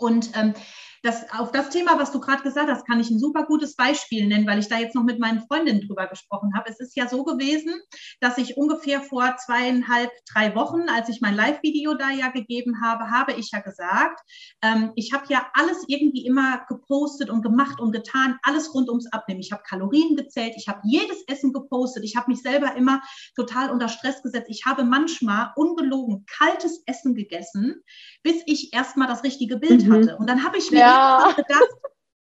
[0.00, 0.54] Und ähm,
[1.02, 4.26] das, auf das Thema, was du gerade gesagt hast, kann ich ein super gutes Beispiel
[4.26, 6.68] nennen, weil ich da jetzt noch mit meinen Freundinnen drüber gesprochen habe.
[6.68, 7.74] Es ist ja so gewesen,
[8.20, 13.10] dass ich ungefähr vor zweieinhalb, drei Wochen, als ich mein Live-Video da ja gegeben habe,
[13.10, 14.20] habe ich ja gesagt,
[14.62, 19.10] ähm, ich habe ja alles irgendwie immer gepostet und gemacht und getan, alles rund ums
[19.10, 19.40] Abnehmen.
[19.40, 23.00] Ich habe Kalorien gezählt, ich habe jedes Essen gepostet, ich habe mich selber immer
[23.34, 24.50] total unter Stress gesetzt.
[24.50, 27.82] Ich habe manchmal ungelogen kaltes Essen gegessen,
[28.22, 29.92] bis ich erstmal das richtige Bild mhm.
[29.92, 30.16] hatte.
[30.18, 31.32] Und dann habe ich mir ja.
[31.32, 31.68] gedacht,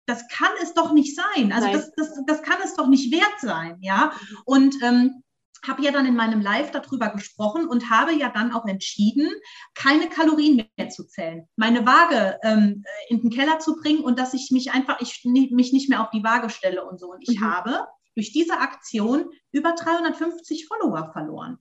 [0.07, 1.52] das kann es doch nicht sein.
[1.52, 4.12] Also das, das, das kann es doch nicht wert sein, ja.
[4.44, 5.22] Und ähm,
[5.66, 9.29] habe ja dann in meinem Live darüber gesprochen und habe ja dann auch entschieden,
[9.74, 14.35] keine Kalorien mehr zu zählen, meine Waage ähm, in den Keller zu bringen und dass
[14.35, 17.11] ich mich einfach, ich mich nicht mehr auf die Waage stelle und so.
[17.11, 17.50] Und ich mhm.
[17.50, 21.59] habe durch diese Aktion über 350 Follower verloren,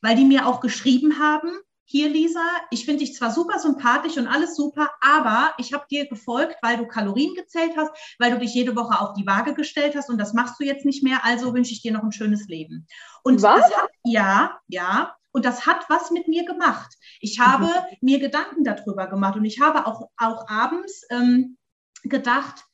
[0.00, 1.50] weil die mir auch geschrieben haben,
[1.90, 6.06] hier Lisa, ich finde dich zwar super sympathisch und alles super, aber ich habe dir
[6.06, 9.96] gefolgt, weil du Kalorien gezählt hast, weil du dich jede Woche auf die Waage gestellt
[9.96, 12.46] hast und das machst du jetzt nicht mehr, also wünsche ich dir noch ein schönes
[12.46, 12.86] Leben.
[13.24, 13.64] Und was?
[13.64, 16.94] Hat, ja, ja, und das hat was mit mir gemacht.
[17.20, 17.96] Ich habe mhm.
[18.02, 21.56] mir Gedanken darüber gemacht und ich habe auch, auch abends ähm,
[22.04, 22.64] gedacht,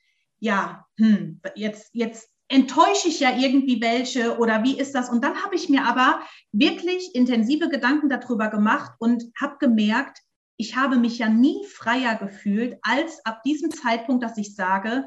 [0.40, 5.10] ja, hm, jetzt, jetzt enttäusche ich ja irgendwie welche oder wie ist das?
[5.10, 6.20] Und dann habe ich mir aber
[6.52, 10.18] wirklich intensive Gedanken darüber gemacht und habe gemerkt,
[10.58, 15.04] ich habe mich ja nie freier gefühlt als ab diesem Zeitpunkt, dass ich sage,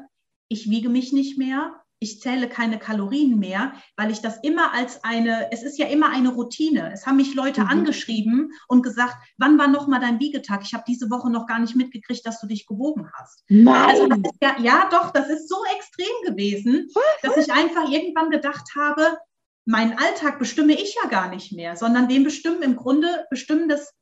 [0.48, 5.04] ich wiege mich nicht mehr, ich zähle keine Kalorien mehr, weil ich das immer als
[5.04, 6.90] eine, es ist ja immer eine Routine.
[6.92, 7.68] Es haben mich Leute mhm.
[7.68, 10.62] angeschrieben und gesagt, wann war noch mal dein Wiegetag?
[10.62, 13.44] Ich habe diese Woche noch gar nicht mitgekriegt, dass du dich gewogen hast.
[13.48, 13.90] Nein.
[13.90, 14.08] Also
[14.42, 16.88] ja, ja, doch, das ist so extrem gewesen,
[17.22, 19.18] dass ich einfach irgendwann gedacht habe,
[19.66, 23.92] meinen Alltag bestimme ich ja gar nicht mehr, sondern den bestimmen im Grunde, bestimmen das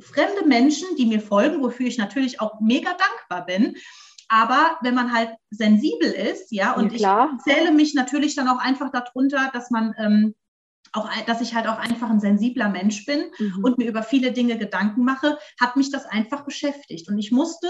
[0.00, 3.76] fremde Menschen, die mir folgen, wofür ich natürlich auch mega dankbar bin.
[4.34, 8.56] Aber wenn man halt sensibel ist, ja, und ja, ich zähle mich natürlich dann auch
[8.56, 10.34] einfach darunter, dass man ähm,
[10.92, 13.62] auch, dass ich halt auch einfach ein sensibler Mensch bin mhm.
[13.62, 17.10] und mir über viele Dinge Gedanken mache, hat mich das einfach beschäftigt.
[17.10, 17.68] Und ich musste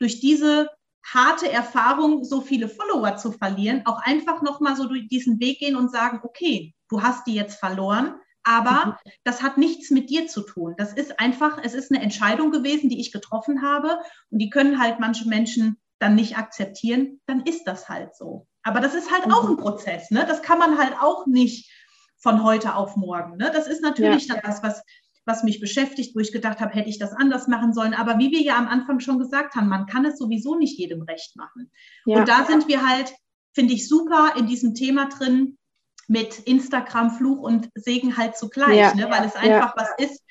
[0.00, 0.68] durch diese
[1.06, 5.76] harte Erfahrung, so viele Follower zu verlieren, auch einfach nochmal so durch diesen Weg gehen
[5.76, 9.10] und sagen, okay, du hast die jetzt verloren, aber mhm.
[9.22, 10.74] das hat nichts mit dir zu tun.
[10.76, 14.00] Das ist einfach, es ist eine Entscheidung gewesen, die ich getroffen habe.
[14.30, 18.46] Und die können halt manche Menschen dann nicht akzeptieren, dann ist das halt so.
[18.62, 19.32] Aber das ist halt mhm.
[19.32, 20.10] auch ein Prozess.
[20.10, 20.24] Ne?
[20.26, 21.70] Das kann man halt auch nicht
[22.18, 23.36] von heute auf morgen.
[23.36, 23.50] Ne?
[23.54, 24.40] Das ist natürlich ja.
[24.42, 24.82] das, was,
[25.24, 27.94] was mich beschäftigt, wo ich gedacht habe, hätte ich das anders machen sollen.
[27.94, 31.02] Aber wie wir ja am Anfang schon gesagt haben, man kann es sowieso nicht jedem
[31.02, 31.70] recht machen.
[32.06, 32.18] Ja.
[32.18, 33.12] Und da sind wir halt,
[33.54, 35.58] finde ich, super in diesem Thema drin
[36.08, 38.94] mit Instagram, Fluch und Segen halt zugleich, ja.
[38.94, 39.08] ne?
[39.10, 40.22] weil es einfach was ist,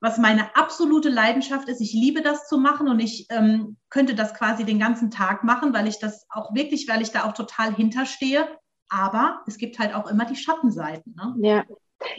[0.00, 1.80] was meine absolute Leidenschaft ist.
[1.80, 5.74] Ich liebe das zu machen und ich ähm, könnte das quasi den ganzen Tag machen,
[5.74, 8.46] weil ich das auch wirklich, weil ich da auch total hinterstehe.
[8.88, 11.14] Aber es gibt halt auch immer die Schattenseiten.
[11.16, 11.34] Ne?
[11.40, 11.64] Ja.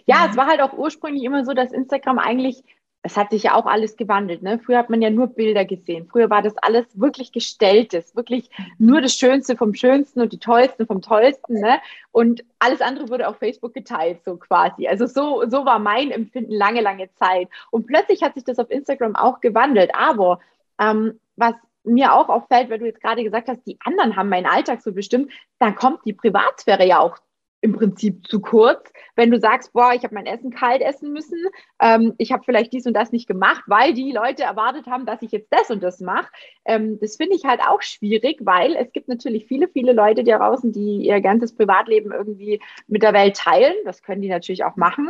[0.06, 2.64] Ja, es war halt auch ursprünglich immer so, dass Instagram eigentlich
[3.02, 4.42] es hat sich ja auch alles gewandelt.
[4.42, 4.60] Ne?
[4.60, 6.08] Früher hat man ja nur Bilder gesehen.
[6.12, 10.86] Früher war das alles wirklich gestelltes, wirklich nur das Schönste vom Schönsten und die Tollsten
[10.86, 11.62] vom Tollsten.
[11.62, 11.80] Ne?
[12.12, 14.88] Und alles andere wurde auf Facebook geteilt, so quasi.
[14.88, 17.48] Also so, so war mein Empfinden lange, lange Zeit.
[17.72, 19.92] Und plötzlich hat sich das auf Instagram auch gewandelt.
[19.96, 20.40] Aber
[20.80, 21.54] ähm, was
[21.86, 24.92] mir auch auffällt, weil du jetzt gerade gesagt hast, die anderen haben meinen Alltag so
[24.92, 27.18] bestimmt, dann kommt die Privatsphäre ja auch
[27.62, 28.92] im Prinzip zu kurz.
[29.16, 31.40] Wenn du sagst, boah, ich habe mein Essen kalt essen müssen,
[31.82, 35.22] ähm, ich habe vielleicht dies und das nicht gemacht, weil die Leute erwartet haben, dass
[35.22, 36.32] ich jetzt das und das mache.
[36.66, 40.38] Ähm, das finde ich halt auch schwierig, weil es gibt natürlich viele, viele Leute da
[40.38, 43.76] draußen, die ihr ganzes Privatleben irgendwie mit der Welt teilen.
[43.86, 45.10] Das können die natürlich auch machen.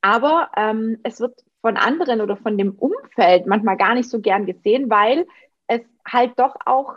[0.00, 4.46] Aber ähm, es wird von anderen oder von dem Umfeld manchmal gar nicht so gern
[4.46, 5.26] gesehen, weil
[5.66, 6.94] es halt doch auch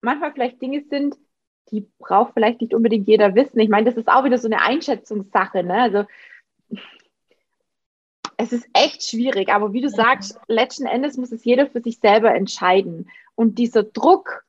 [0.00, 1.16] manchmal vielleicht Dinge sind,
[1.70, 3.58] die braucht vielleicht nicht unbedingt jeder wissen.
[3.60, 5.62] Ich meine, das ist auch wieder so eine Einschätzungssache.
[5.62, 5.74] Ne?
[5.74, 6.04] Also
[8.36, 11.98] es ist echt schwierig, aber wie du sagst, letzten Endes muss es jeder für sich
[11.98, 13.10] selber entscheiden.
[13.34, 14.44] Und dieser Druck,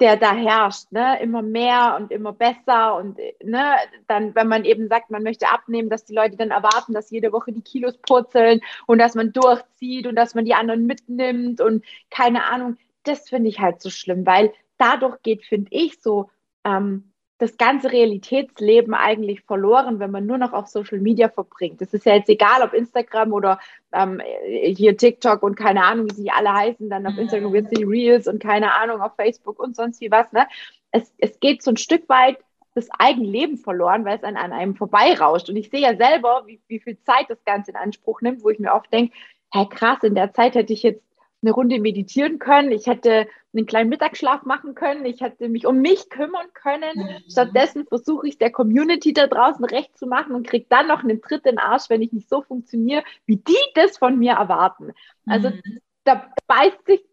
[0.00, 3.76] der da herrscht, ne, immer mehr und immer besser und ne,
[4.08, 7.32] dann, wenn man eben sagt, man möchte abnehmen, dass die Leute dann erwarten, dass jede
[7.32, 11.84] Woche die Kilos purzeln und dass man durchzieht und dass man die anderen mitnimmt und
[12.10, 16.30] keine Ahnung, das finde ich halt so schlimm, weil dadurch geht, finde ich, so
[16.64, 21.80] ähm, das ganze Realitätsleben eigentlich verloren, wenn man nur noch auf Social Media verbringt.
[21.80, 23.58] Das ist ja jetzt egal, ob Instagram oder
[23.92, 27.82] ähm, hier TikTok und keine Ahnung, wie sie alle heißen, dann auf Instagram wird die
[27.82, 30.30] Reels und keine Ahnung, auf Facebook und sonst wie was.
[30.32, 30.46] Ne?
[30.92, 32.38] Es, es geht so ein Stück weit
[32.74, 35.48] das eigene Leben verloren, weil es an, an einem vorbeirauscht.
[35.48, 38.50] Und ich sehe ja selber, wie, wie viel Zeit das Ganze in Anspruch nimmt, wo
[38.50, 39.14] ich mir oft denke,
[39.52, 41.02] hey krass, in der Zeit hätte ich jetzt
[41.42, 45.78] eine Runde meditieren können, ich hätte einen kleinen Mittagsschlaf machen können, ich hätte mich um
[45.78, 46.96] mich kümmern können.
[46.96, 47.30] Mhm.
[47.30, 51.20] Stattdessen versuche ich der Community da draußen recht zu machen und kriege dann noch einen
[51.20, 54.92] Tritt in den Arsch, wenn ich nicht so funktioniere, wie die das von mir erwarten.
[55.26, 55.80] Also mhm.
[56.04, 57.04] da beißt sich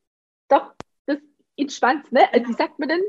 [0.48, 0.74] doch
[1.06, 1.18] das
[1.56, 2.22] in Schwanz, ne?
[2.32, 3.02] Also, wie sagt man denn?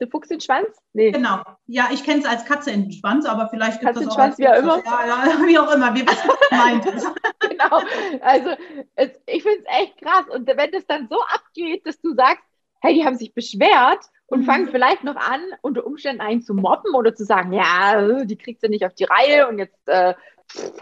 [0.00, 0.68] Der Fuchs in den Schwanz?
[0.92, 1.12] Nee.
[1.12, 1.42] Genau.
[1.66, 4.38] Ja, ich kenne es als Katze in den Schwanz, aber vielleicht gibt es auch Schwanz,
[4.38, 4.82] wie auch immer.
[4.84, 5.94] Ja, ja, wie auch immer.
[5.94, 6.84] Wir wissen, was meint.
[7.40, 7.82] genau.
[8.20, 8.50] Also
[8.96, 10.24] es, ich finde es echt krass.
[10.28, 12.44] Und wenn das dann so abgeht, dass du sagst,
[12.80, 14.44] hey, die haben sich beschwert und mhm.
[14.44, 18.60] fangen vielleicht noch an, unter Umständen einen zu mobben oder zu sagen, ja, die kriegt
[18.60, 20.14] sie nicht auf die Reihe und jetzt äh,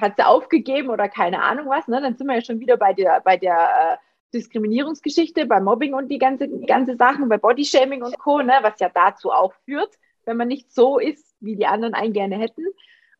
[0.00, 1.86] hat sie aufgegeben oder keine Ahnung was.
[1.88, 2.00] Ne?
[2.00, 3.96] Dann sind wir ja schon wieder bei der, bei der äh,
[4.32, 8.54] Diskriminierungsgeschichte, bei Mobbing und die ganze, ganze Sachen, bei Bodyshaming und Co., ne?
[8.62, 12.36] was ja dazu auch führt, wenn man nicht so ist, wie die anderen einen gerne
[12.36, 12.64] hätten.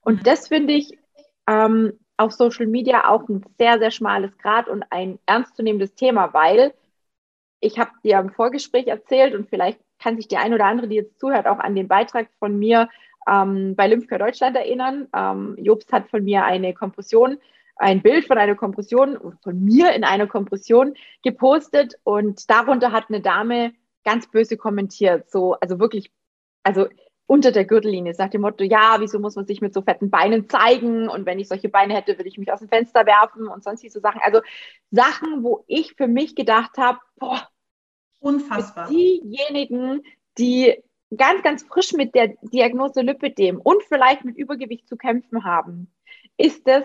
[0.01, 0.23] Und mhm.
[0.25, 0.99] das finde ich
[1.47, 6.73] ähm, auf Social Media auch ein sehr, sehr schmales Grad und ein ernstzunehmendes Thema, weil
[7.61, 10.97] ich habe dir im Vorgespräch erzählt und vielleicht kann sich die ein oder andere, die
[10.97, 12.89] jetzt zuhört, auch an den Beitrag von mir
[13.29, 15.09] ähm, bei Lymphcare Deutschland erinnern.
[15.15, 17.39] Ähm, Jobst hat von mir eine Kompression,
[17.77, 23.21] ein Bild von einer Kompression, von mir in einer Kompression gepostet und darunter hat eine
[23.21, 23.73] Dame
[24.05, 26.13] ganz böse kommentiert, so, also wirklich,
[26.63, 26.87] also
[27.27, 30.49] unter der Gürtellinie, nach dem Motto, ja, wieso muss man sich mit so fetten Beinen
[30.49, 33.65] zeigen und wenn ich solche Beine hätte, würde ich mich aus dem Fenster werfen und
[33.65, 34.21] sonst so Sachen.
[34.23, 34.41] Also
[34.91, 37.49] Sachen, wo ich für mich gedacht habe, boah,
[38.19, 38.89] unfassbar.
[38.89, 40.03] Diejenigen,
[40.37, 40.83] die
[41.17, 45.93] ganz, ganz frisch mit der Diagnose Lipidem und vielleicht mit Übergewicht zu kämpfen haben,
[46.37, 46.85] ist das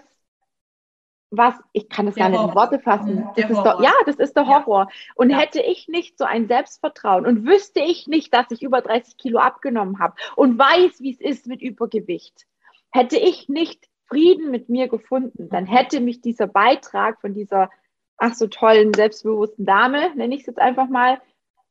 [1.30, 3.28] was, ich kann das der gar nicht in Worte fassen.
[3.36, 4.88] Das ist doch, ja, das ist der Horror.
[4.90, 5.14] Ja.
[5.16, 5.38] Und ja.
[5.38, 9.40] hätte ich nicht so ein Selbstvertrauen und wüsste ich nicht, dass ich über 30 Kilo
[9.40, 12.46] abgenommen habe und weiß, wie es ist mit Übergewicht,
[12.92, 17.70] hätte ich nicht Frieden mit mir gefunden, dann hätte mich dieser Beitrag von dieser,
[18.18, 21.20] ach so tollen, selbstbewussten Dame, nenne ich es jetzt einfach mal,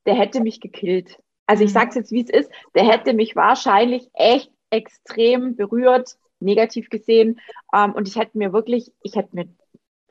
[0.04, 1.18] der hätte mich gekillt.
[1.46, 1.74] Also ich mhm.
[1.74, 7.40] sage es jetzt, wie es ist, der hätte mich wahrscheinlich echt extrem berührt, negativ gesehen.
[7.74, 9.48] Ähm, und ich hätte mir wirklich, ich hätte mir,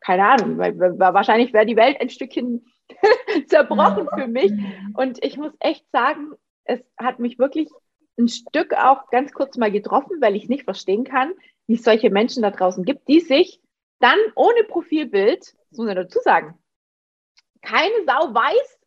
[0.02, 2.66] keine Ahnung, weil, weil wahrscheinlich wäre die Welt ein Stückchen
[3.48, 4.52] zerbrochen für mich.
[4.96, 6.34] Und ich muss echt sagen,
[6.64, 7.70] es hat mich wirklich
[8.18, 11.34] ein Stück auch ganz kurz mal getroffen, weil ich nicht verstehen kann,
[11.68, 13.62] wie es solche Menschen da draußen gibt, die sich
[14.00, 16.58] dann ohne Profilbild, das muss man dazu sagen,
[17.62, 18.80] keine Sau weiß,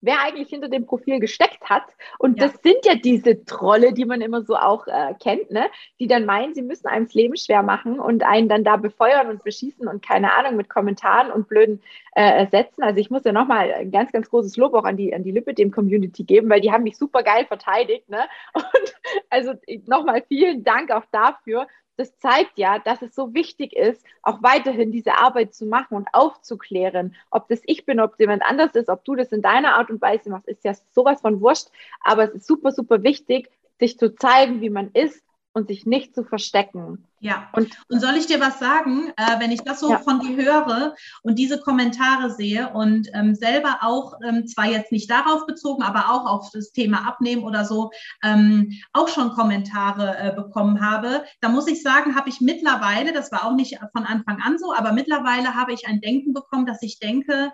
[0.00, 1.84] wer eigentlich hinter dem Profil gesteckt hat.
[2.18, 2.46] Und ja.
[2.46, 5.66] das sind ja diese Trolle, die man immer so auch äh, kennt, ne?
[5.98, 9.28] die dann meinen, sie müssen einem das Leben schwer machen und einen dann da befeuern
[9.28, 11.82] und beschießen und keine Ahnung mit Kommentaren und blöden
[12.12, 12.82] äh, Sätzen.
[12.82, 15.32] Also ich muss ja nochmal ein ganz, ganz großes Lob auch an die, an die
[15.32, 18.08] Lippe dem Community geben, weil die haben mich super geil verteidigt.
[18.08, 18.20] Ne?
[18.54, 18.94] Und
[19.30, 19.54] also
[19.86, 24.92] nochmal vielen Dank auch dafür, das zeigt ja, dass es so wichtig ist, auch weiterhin
[24.92, 27.14] diese Arbeit zu machen und aufzuklären.
[27.30, 30.00] Ob das ich bin, ob jemand anders ist, ob du das in deiner Art und
[30.02, 31.68] Weise machst, ist ja sowas von wurscht.
[32.02, 35.25] Aber es ist super, super wichtig, sich zu zeigen, wie man ist
[35.56, 37.06] und sich nicht zu verstecken.
[37.18, 39.98] Ja, und, und soll ich dir was sagen, äh, wenn ich das so ja.
[39.98, 45.10] von dir höre und diese Kommentare sehe und ähm, selber auch, ähm, zwar jetzt nicht
[45.10, 47.90] darauf bezogen, aber auch auf das Thema Abnehmen oder so,
[48.22, 53.32] ähm, auch schon Kommentare äh, bekommen habe, da muss ich sagen, habe ich mittlerweile, das
[53.32, 56.82] war auch nicht von Anfang an so, aber mittlerweile habe ich ein Denken bekommen, dass
[56.82, 57.50] ich denke,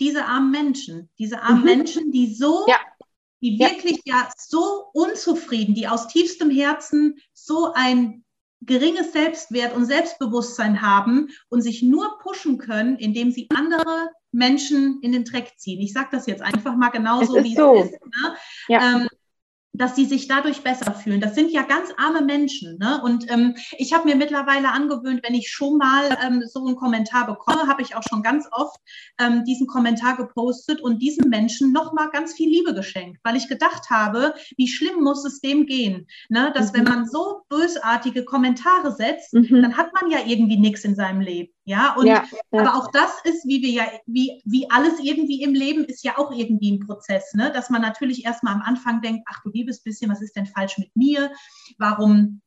[0.00, 1.64] diese armen Menschen, diese armen mhm.
[1.64, 2.80] Menschen, die so ja
[3.44, 4.16] die wirklich ja.
[4.16, 8.24] ja so unzufrieden, die aus tiefstem Herzen so ein
[8.62, 15.12] geringes Selbstwert und Selbstbewusstsein haben und sich nur pushen können, indem sie andere Menschen in
[15.12, 15.80] den Dreck ziehen.
[15.80, 17.74] Ich sage das jetzt einfach mal genauso, wie so.
[17.76, 18.00] es ist.
[18.06, 18.36] Ne?
[18.68, 18.96] Ja.
[18.96, 19.08] Ähm,
[19.74, 21.20] dass sie sich dadurch besser fühlen.
[21.20, 22.78] Das sind ja ganz arme Menschen.
[22.78, 23.00] Ne?
[23.02, 27.26] Und ähm, ich habe mir mittlerweile angewöhnt, wenn ich schon mal ähm, so einen Kommentar
[27.26, 28.78] bekomme, habe ich auch schon ganz oft
[29.18, 33.90] ähm, diesen Kommentar gepostet und diesen Menschen nochmal ganz viel Liebe geschenkt, weil ich gedacht
[33.90, 36.52] habe, wie schlimm muss es dem gehen, ne?
[36.54, 36.76] dass mhm.
[36.76, 39.62] wenn man so bösartige Kommentare setzt, mhm.
[39.62, 41.53] dann hat man ja irgendwie nichts in seinem Leben.
[41.66, 42.60] Ja, und ja, ja.
[42.60, 46.18] aber auch das ist, wie wir ja, wie, wie alles irgendwie im Leben ist ja
[46.18, 47.50] auch irgendwie ein Prozess, ne?
[47.52, 50.76] Dass man natürlich erstmal am Anfang denkt, ach du liebes bisschen, was ist denn falsch
[50.76, 51.32] mit mir?
[51.78, 52.42] Warum,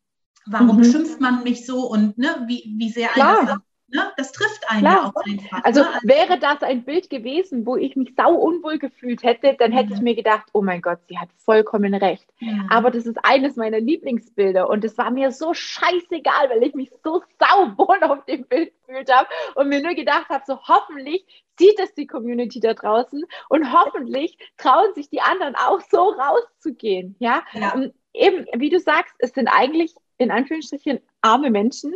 [0.45, 0.81] warum mhm.
[0.81, 3.63] beschimpft man mich so und ne, wie, wie sehr Klar.
[3.89, 4.11] Das Ne?
[4.17, 5.63] Das trifft einen ja auch einfach.
[5.63, 5.89] Also, ne?
[5.89, 9.89] also, wäre das ein Bild gewesen, wo ich mich sau unwohl gefühlt hätte, dann hätte
[9.89, 9.95] mhm.
[9.95, 12.27] ich mir gedacht, oh mein Gott, sie hat vollkommen recht.
[12.39, 12.67] Mhm.
[12.69, 16.91] Aber das ist eines meiner Lieblingsbilder und es war mir so scheißegal, weil ich mich
[17.03, 21.25] so sauwohl auf dem Bild gefühlt habe und mir nur gedacht habe, so hoffentlich
[21.57, 27.15] sieht es die Community da draußen und hoffentlich trauen sich die anderen auch so rauszugehen.
[27.19, 27.75] Ja, ja.
[28.13, 31.93] Eben, wie du sagst, es sind eigentlich in Anführungsstrichen arme Menschen,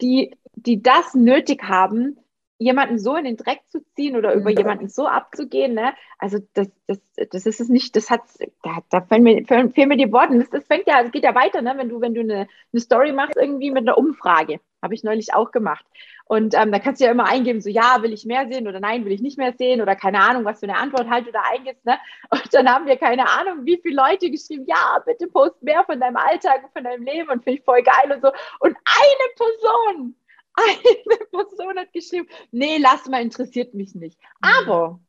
[0.00, 2.18] die, die das nötig haben,
[2.58, 5.92] jemanden so in den Dreck zu ziehen oder über jemanden so abzugehen, ne?
[6.18, 7.00] Also das, das,
[7.30, 8.22] das ist es nicht, das hat,
[8.62, 10.38] da, da fehlen, mir, fehlen mir die Worte.
[10.38, 11.74] Das, das fängt ja, es geht ja weiter, ne?
[11.76, 14.60] Wenn du, wenn du eine, eine Story machst, irgendwie mit einer Umfrage.
[14.82, 15.84] Habe ich neulich auch gemacht.
[16.26, 18.80] Und ähm, da kannst du ja immer eingeben, so ja, will ich mehr sehen oder
[18.80, 21.32] nein, will ich nicht mehr sehen oder keine Ahnung, was für eine Antwort halt du
[21.32, 21.84] da eingibst.
[21.84, 21.98] Ne?
[22.30, 26.00] Und dann haben wir keine Ahnung, wie viele Leute geschrieben, ja, bitte post mehr von
[26.00, 28.28] deinem Alltag und von deinem Leben und finde ich voll geil und so.
[28.60, 30.14] Und eine Person,
[30.54, 34.18] eine Person hat geschrieben, nee, lass mal, interessiert mich nicht.
[34.20, 34.50] Mhm.
[34.68, 35.00] Aber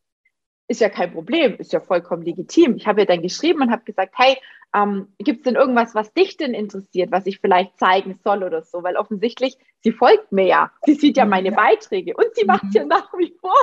[0.67, 2.75] ist ja kein Problem, ist ja vollkommen legitim.
[2.75, 4.37] Ich habe ja dann geschrieben und habe gesagt, hey,
[4.73, 8.63] ähm, gibt es denn irgendwas, was dich denn interessiert, was ich vielleicht zeigen soll oder
[8.63, 8.83] so?
[8.83, 10.71] Weil offensichtlich, sie folgt mir ja.
[10.85, 11.55] Sie sieht ja meine ja.
[11.55, 12.47] Beiträge und sie mhm.
[12.47, 13.55] macht ja nach wie vor.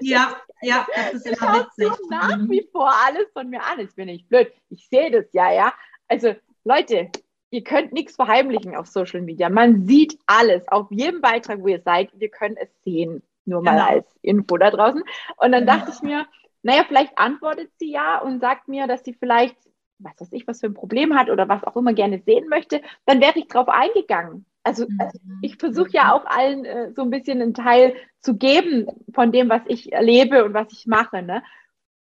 [0.00, 1.92] ja, ja, das ist immer witzig.
[2.10, 2.50] Nach mhm.
[2.50, 3.80] wie vor alles von mir an.
[3.80, 4.52] Ich bin nicht blöd.
[4.68, 5.72] Ich sehe das ja, ja.
[6.08, 6.34] Also,
[6.64, 7.10] Leute,
[7.54, 9.48] ihr könnt nichts verheimlichen auf Social Media.
[9.48, 10.66] Man sieht alles.
[10.68, 13.22] Auf jedem Beitrag, wo ihr seid, wir können es sehen.
[13.46, 13.88] Nur mal genau.
[13.88, 15.02] als Info da draußen.
[15.36, 16.26] Und dann dachte ich mir,
[16.62, 19.56] naja, vielleicht antwortet sie ja und sagt mir, dass sie vielleicht
[19.98, 22.82] was weiß ich, was für ein Problem hat oder was auch immer gerne sehen möchte,
[23.06, 24.44] dann wäre ich drauf eingegangen.
[24.62, 28.86] Also, also ich versuche ja auch allen äh, so ein bisschen einen Teil zu geben
[29.12, 31.22] von dem, was ich erlebe und was ich mache.
[31.22, 31.42] Ne?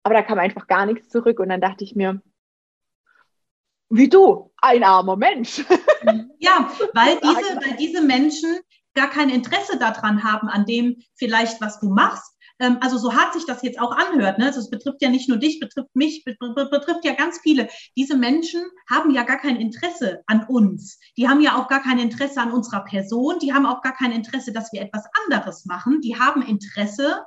[0.04, 2.22] Aber da kam einfach gar nichts zurück und dann dachte ich mir,
[3.92, 5.64] wie du, ein armer Mensch.
[6.44, 8.58] Ja, weil diese, weil diese Menschen
[8.96, 13.34] gar kein Interesse daran haben, an dem vielleicht, was du machst, ähm, also so hart
[13.34, 14.50] sich das jetzt auch anhört, ne?
[14.50, 17.70] Es betrifft ja nicht nur dich, betrifft mich, betrifft ja ganz viele.
[17.98, 21.00] Diese Menschen haben ja gar kein Interesse an uns.
[21.18, 23.40] Die haben ja auch gar kein Interesse an unserer Person.
[23.40, 26.02] Die haben auch gar kein Interesse, dass wir etwas anderes machen.
[26.02, 27.24] Die haben Interesse,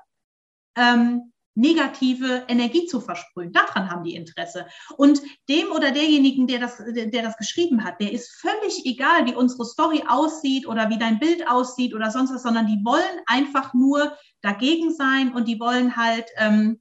[0.76, 3.52] ähm, negative Energie zu versprühen.
[3.52, 4.66] Daran haben die Interesse.
[4.96, 9.34] Und dem oder derjenigen, der das, der das geschrieben hat, der ist völlig egal, wie
[9.34, 13.74] unsere Story aussieht oder wie dein Bild aussieht oder sonst was, sondern die wollen einfach
[13.74, 16.80] nur dagegen sein und die wollen halt, ähm,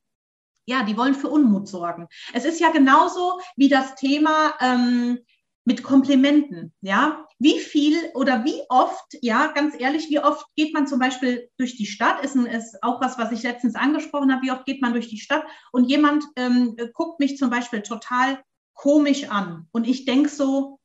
[0.65, 2.07] ja, die wollen für Unmut sorgen.
[2.33, 5.19] Es ist ja genauso wie das Thema, ähm,
[5.65, 7.25] mit Komplimenten, ja.
[7.39, 11.75] Wie viel oder wie oft, ja, ganz ehrlich, wie oft geht man zum Beispiel durch
[11.75, 14.81] die Stadt, ist, ein, ist auch was, was ich letztens angesprochen habe, wie oft geht
[14.81, 15.43] man durch die Stadt?
[15.71, 18.41] Und jemand ähm, guckt mich zum Beispiel total
[18.73, 19.67] komisch an.
[19.71, 20.79] Und ich denke so,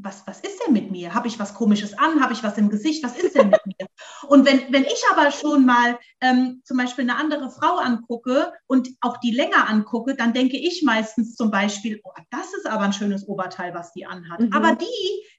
[0.00, 1.12] was, was ist denn mit mir?
[1.12, 2.22] Habe ich was Komisches an?
[2.22, 3.02] Habe ich was im Gesicht?
[3.02, 3.74] Was ist denn mit mir?
[4.28, 8.90] Und wenn, wenn ich aber schon mal ähm, zum Beispiel eine andere Frau angucke und
[9.00, 12.92] auch die länger angucke, dann denke ich meistens zum Beispiel, oh, das ist aber ein
[12.92, 14.40] schönes Oberteil, was die anhat.
[14.40, 14.52] Mhm.
[14.52, 14.86] Aber die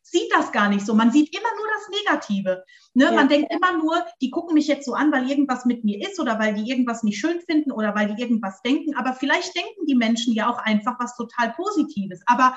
[0.02, 0.94] sieht das gar nicht so.
[0.94, 2.64] Man sieht immer nur das Negative.
[2.94, 3.06] Ne?
[3.06, 3.12] Ja.
[3.12, 6.20] Man denkt immer nur, die gucken mich jetzt so an, weil irgendwas mit mir ist
[6.20, 8.96] oder weil die irgendwas nicht schön finden oder weil die irgendwas denken.
[8.96, 12.22] Aber vielleicht denken die Menschen ja auch einfach was total Positives.
[12.26, 12.56] Aber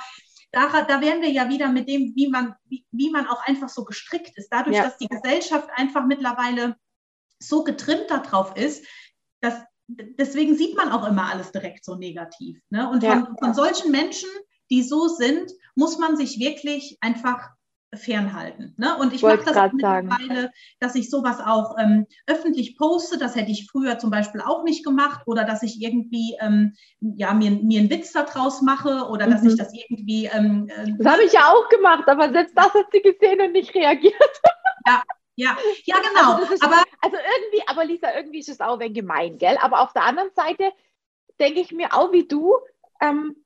[0.52, 3.70] da, da wären wir ja wieder mit dem, wie man, wie, wie man auch einfach
[3.70, 4.48] so gestrickt ist.
[4.50, 4.84] Dadurch, ja.
[4.84, 6.76] dass die Gesellschaft einfach mittlerweile
[7.38, 8.86] so getrimmt darauf ist,
[9.40, 9.54] dass
[9.88, 12.60] deswegen sieht man auch immer alles direkt so negativ.
[12.70, 12.88] Ne?
[12.88, 13.24] Und ja.
[13.24, 14.28] von, von solchen Menschen,
[14.70, 17.50] die so sind, muss man sich wirklich einfach
[17.94, 18.74] fernhalten.
[18.78, 18.96] Ne?
[18.98, 23.18] Und ich mache das mittlerweile, dass ich sowas auch ähm, öffentlich poste.
[23.18, 25.22] Das hätte ich früher zum Beispiel auch nicht gemacht.
[25.26, 29.30] Oder dass ich irgendwie ähm, ja, mir, mir einen Witz daraus mache oder mhm.
[29.30, 29.56] dass ich mhm.
[29.56, 30.30] das irgendwie.
[30.32, 33.52] Ähm, äh, das habe ich ja auch gemacht, aber selbst das hat sie gesehen und
[33.52, 34.14] nicht reagiert.
[34.84, 35.00] Ja,
[35.36, 36.32] ja, ja, genau.
[36.40, 39.56] Also, ist, aber, also irgendwie, aber Lisa, irgendwie ist es auch ein gemein, gell?
[39.60, 40.72] Aber auf der anderen Seite
[41.38, 42.56] denke ich mir auch wie du,
[43.00, 43.36] ähm,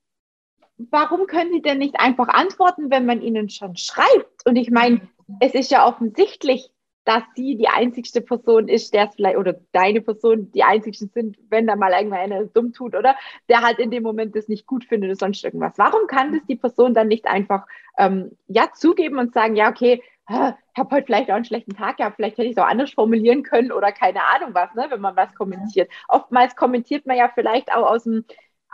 [0.79, 4.47] warum können Sie denn nicht einfach antworten, wenn man Ihnen schon schreibt?
[4.47, 5.01] Und ich meine,
[5.41, 6.70] es ist ja offensichtlich,
[7.07, 11.39] dass sie die einzigste Person ist, der es vielleicht, oder deine Person die einzigsten sind,
[11.49, 13.14] wenn da mal irgendwer es dumm tut, oder
[13.49, 15.74] der halt in dem Moment das nicht gut findet oder sonst irgendwas.
[15.77, 17.64] Warum kann das die Person dann nicht einfach
[17.97, 21.99] ähm, ja zugeben und sagen, ja, okay, ich habe heute vielleicht auch einen schlechten Tag
[21.99, 25.01] gehabt, vielleicht hätte ich es auch anders formulieren können oder keine Ahnung was, ne, wenn
[25.01, 25.89] man was kommentiert.
[26.09, 28.24] Oftmals kommentiert man ja vielleicht auch aus dem,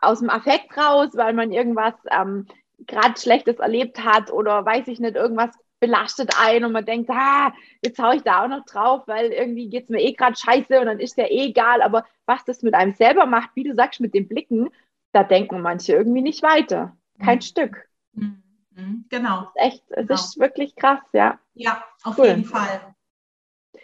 [0.03, 2.46] aus dem Affekt raus, weil man irgendwas ähm,
[2.86, 5.50] gerade Schlechtes erlebt hat oder weiß ich nicht, irgendwas
[5.80, 9.68] belastet ein und man denkt, ah, jetzt haue ich da auch noch drauf, weil irgendwie
[9.68, 11.82] geht es mir eh gerade scheiße und dann ist der eh egal.
[11.82, 14.70] Aber was das mit einem selber macht, wie du sagst, mit den Blicken,
[15.12, 16.96] da denken manche irgendwie nicht weiter.
[17.18, 17.42] Kein mhm.
[17.42, 17.88] Stück.
[18.12, 19.07] Mhm.
[19.11, 19.42] Genau.
[19.42, 20.14] Es ist echt, es genau.
[20.14, 21.38] ist wirklich krass, ja.
[21.55, 22.26] Ja, auf cool.
[22.26, 22.94] jeden Fall.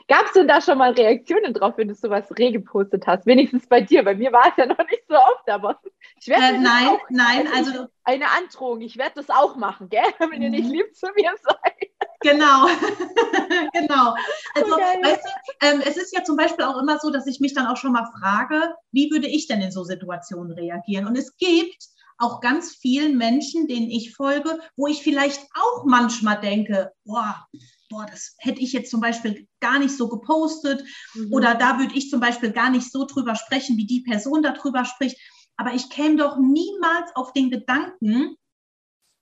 [0.09, 3.27] Gab es denn da schon mal Reaktionen drauf, wenn du sowas reh gepostet hast?
[3.27, 4.03] Wenigstens bei dir.
[4.03, 5.79] Bei mir war es ja noch nicht so oft, aber
[6.19, 8.81] ich werde äh, Nein, auch, nein, also eine Androhung.
[8.81, 10.01] Ich werde das auch machen, gell?
[10.31, 10.73] Wenn ihr nicht mhm.
[10.73, 11.91] lieb zu mir seid.
[12.21, 12.67] Genau,
[13.75, 14.15] genau.
[14.55, 14.99] Also, okay.
[15.03, 17.67] weißt du, ähm, es ist ja zum Beispiel auch immer so, dass ich mich dann
[17.67, 21.07] auch schon mal frage, wie würde ich denn in so Situationen reagieren?
[21.07, 21.87] Und es gibt
[22.17, 27.47] auch ganz vielen Menschen, denen ich folge, wo ich vielleicht auch manchmal denke, boah,
[27.89, 30.85] boah, das hätte ich jetzt zum Beispiel gar nicht so gepostet
[31.15, 31.33] mhm.
[31.33, 34.85] oder da würde ich zum Beispiel gar nicht so drüber sprechen, wie die Person darüber
[34.85, 35.19] spricht.
[35.57, 38.37] Aber ich käme doch niemals auf den Gedanken,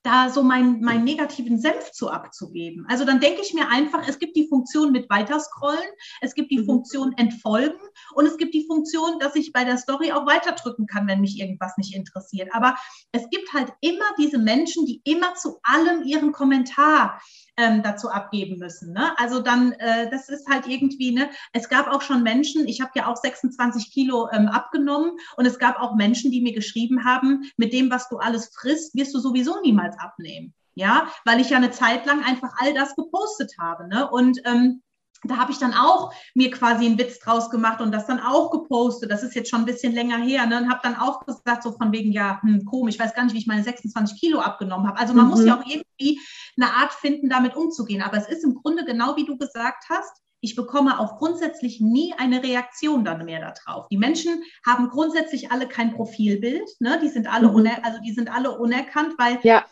[0.07, 2.87] da so meinen, meinen negativen Senf zu abzugeben.
[2.89, 5.91] Also dann denke ich mir einfach, es gibt die Funktion mit weiterscrollen,
[6.21, 6.67] es gibt die mhm.
[6.67, 7.81] Funktion entfolgen
[8.15, 11.41] und es gibt die Funktion, dass ich bei der Story auch weiterdrücken kann, wenn mich
[11.41, 12.51] irgendwas nicht interessiert.
[12.53, 12.77] Aber
[13.11, 17.21] es gibt halt immer diese Menschen, die immer zu allem ihren Kommentar
[17.57, 18.93] ähm, dazu abgeben müssen.
[18.93, 19.19] Ne?
[19.19, 22.93] Also dann, äh, das ist halt irgendwie, ne, es gab auch schon Menschen, ich habe
[22.95, 27.51] ja auch 26 Kilo ähm, abgenommen und es gab auch Menschen, die mir geschrieben haben,
[27.57, 30.55] mit dem, was du alles frisst, wirst du sowieso niemals abnehmen.
[30.79, 33.89] Ja, weil ich ja eine Zeit lang einfach all das gepostet habe.
[33.89, 34.11] Ne?
[34.11, 34.83] Und ähm,
[35.31, 38.51] da habe ich dann auch mir quasi einen Witz draus gemacht und das dann auch
[38.51, 39.11] gepostet.
[39.11, 40.47] Das ist jetzt schon ein bisschen länger her.
[40.47, 40.59] Ne?
[40.59, 43.35] Und habe dann auch gesagt, so von wegen, ja, hm, komisch, ich weiß gar nicht,
[43.35, 44.99] wie ich meine 26 Kilo abgenommen habe.
[44.99, 45.31] Also man mhm.
[45.31, 46.21] muss ja auch irgendwie
[46.57, 48.03] eine Art finden, damit umzugehen.
[48.03, 50.23] Aber es ist im Grunde genau wie du gesagt hast.
[50.41, 53.89] Ich bekomme auch grundsätzlich nie eine Reaktion dann mehr darauf.
[53.89, 57.01] Die Menschen haben grundsätzlich alle kein Profilbild, ne?
[57.03, 57.69] Die sind alle, mhm.
[57.83, 59.65] also die sind alle unerkannt, weil ja.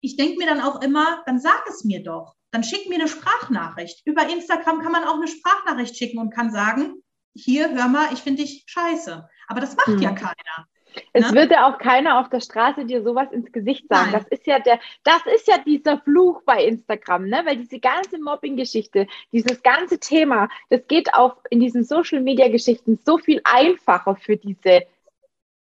[0.00, 3.08] ich denke mir dann auch immer, dann sag es mir doch dann schick mir eine
[3.08, 4.02] Sprachnachricht.
[4.04, 7.02] Über Instagram kann man auch eine Sprachnachricht schicken und kann sagen,
[7.34, 9.28] hier, hör mal, ich finde dich scheiße.
[9.48, 10.02] Aber das macht hm.
[10.02, 10.68] ja keiner.
[11.14, 11.40] Es ne?
[11.40, 14.10] wird ja auch keiner auf der Straße dir sowas ins Gesicht sagen.
[14.12, 14.20] Nein.
[14.20, 17.42] Das ist ja der, das ist ja dieser Fluch bei Instagram, ne?
[17.46, 23.40] Weil diese ganze Mobbing-Geschichte, dieses ganze Thema, das geht auch in diesen Social-Media-Geschichten so viel
[23.44, 24.82] einfacher für diese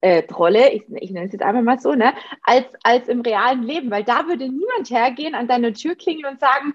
[0.01, 3.63] äh, Trolle, ich, ich nenne es jetzt einfach mal so, ne, als, als im realen
[3.63, 6.73] Leben, weil da würde niemand hergehen, an deine Tür klingeln und sagen,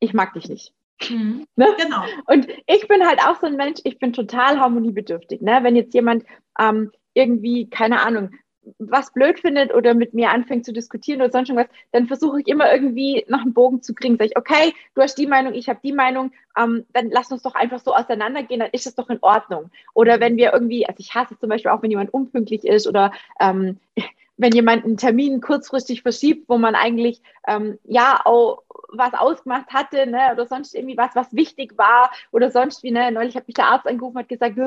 [0.00, 0.72] ich mag dich nicht.
[1.08, 1.68] Mhm, ne?
[1.78, 2.02] Genau.
[2.26, 5.40] Und ich bin halt auch so ein Mensch, ich bin total harmoniebedürftig.
[5.42, 5.60] Ne?
[5.62, 6.24] Wenn jetzt jemand
[6.58, 8.30] ähm, irgendwie, keine Ahnung,
[8.78, 12.48] was blöd findet oder mit mir anfängt zu diskutieren oder sonst irgendwas, dann versuche ich
[12.48, 14.16] immer irgendwie nach einem Bogen zu kriegen.
[14.16, 17.42] Sag ich, okay, du hast die Meinung, ich habe die Meinung, ähm, dann lass uns
[17.42, 19.70] doch einfach so auseinandergehen, dann ist das doch in Ordnung.
[19.94, 23.12] Oder wenn wir irgendwie, also ich hasse zum Beispiel auch, wenn jemand unpünktlich ist oder
[23.40, 23.78] ähm,
[24.36, 28.62] wenn jemand einen Termin kurzfristig verschiebt, wo man eigentlich ähm, ja auch
[28.92, 33.10] was ausgemacht hatte, ne, oder sonst irgendwie was, was wichtig war oder sonst wie, ne,
[33.10, 34.58] neulich hat mich der Arzt angerufen und hat gesagt,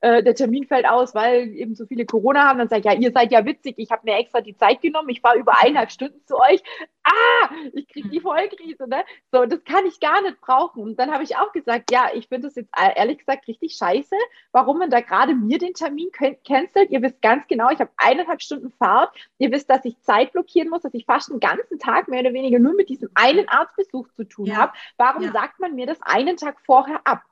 [0.00, 2.58] äh, der Termin fällt aus, weil eben so viele Corona haben.
[2.58, 5.08] Dann sage ich, ja, ihr seid ja witzig, ich habe mir extra die Zeit genommen,
[5.08, 6.62] ich fahre über eineinhalb Stunden zu euch.
[7.10, 8.22] Ah, ich kriege die hm.
[8.22, 9.04] Vollkrise, ne?
[9.32, 10.82] So, das kann ich gar nicht brauchen.
[10.82, 13.74] Und dann habe ich auch gesagt, ja, ich finde das jetzt äh, ehrlich gesagt richtig
[13.74, 14.14] scheiße,
[14.52, 16.90] warum man da gerade mir den Termin cancelt.
[16.90, 19.14] Ihr wisst ganz genau, ich habe eineinhalb Stunden Fahrt.
[19.38, 22.32] Ihr wisst, dass ich Zeit blockieren muss, dass ich fast den ganzen Tag mehr oder
[22.32, 24.56] weniger nur mit diesem einen Arztbesuch zu tun ja.
[24.56, 24.72] habe.
[24.96, 25.32] Warum ja.
[25.32, 27.22] sagt man mir das einen Tag vorher ab?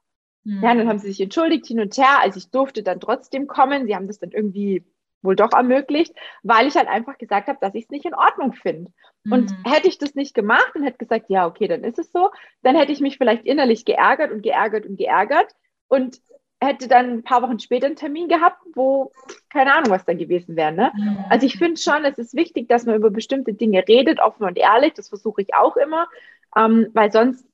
[0.44, 0.62] Mhm.
[0.62, 2.20] Ja, dann haben sie sich entschuldigt hin und her.
[2.20, 3.86] Also ich durfte dann trotzdem kommen.
[3.86, 4.84] Sie haben das dann irgendwie
[5.22, 8.52] wohl doch ermöglicht, weil ich halt einfach gesagt habe, dass ich es nicht in Ordnung
[8.52, 8.92] finde.
[9.24, 9.32] Mhm.
[9.32, 12.30] Und hätte ich das nicht gemacht und hätte gesagt, ja, okay, dann ist es so,
[12.62, 15.54] dann hätte ich mich vielleicht innerlich geärgert und geärgert und geärgert
[15.88, 16.20] und
[16.60, 19.12] hätte dann ein paar Wochen später einen Termin gehabt, wo
[19.48, 20.72] keine Ahnung, was dann gewesen wäre.
[20.72, 20.92] Ne?
[20.94, 21.24] Mhm.
[21.30, 24.58] Also ich finde schon, es ist wichtig, dass man über bestimmte Dinge redet, offen und
[24.58, 24.94] ehrlich.
[24.94, 26.08] Das versuche ich auch immer,
[26.56, 27.46] ähm, weil sonst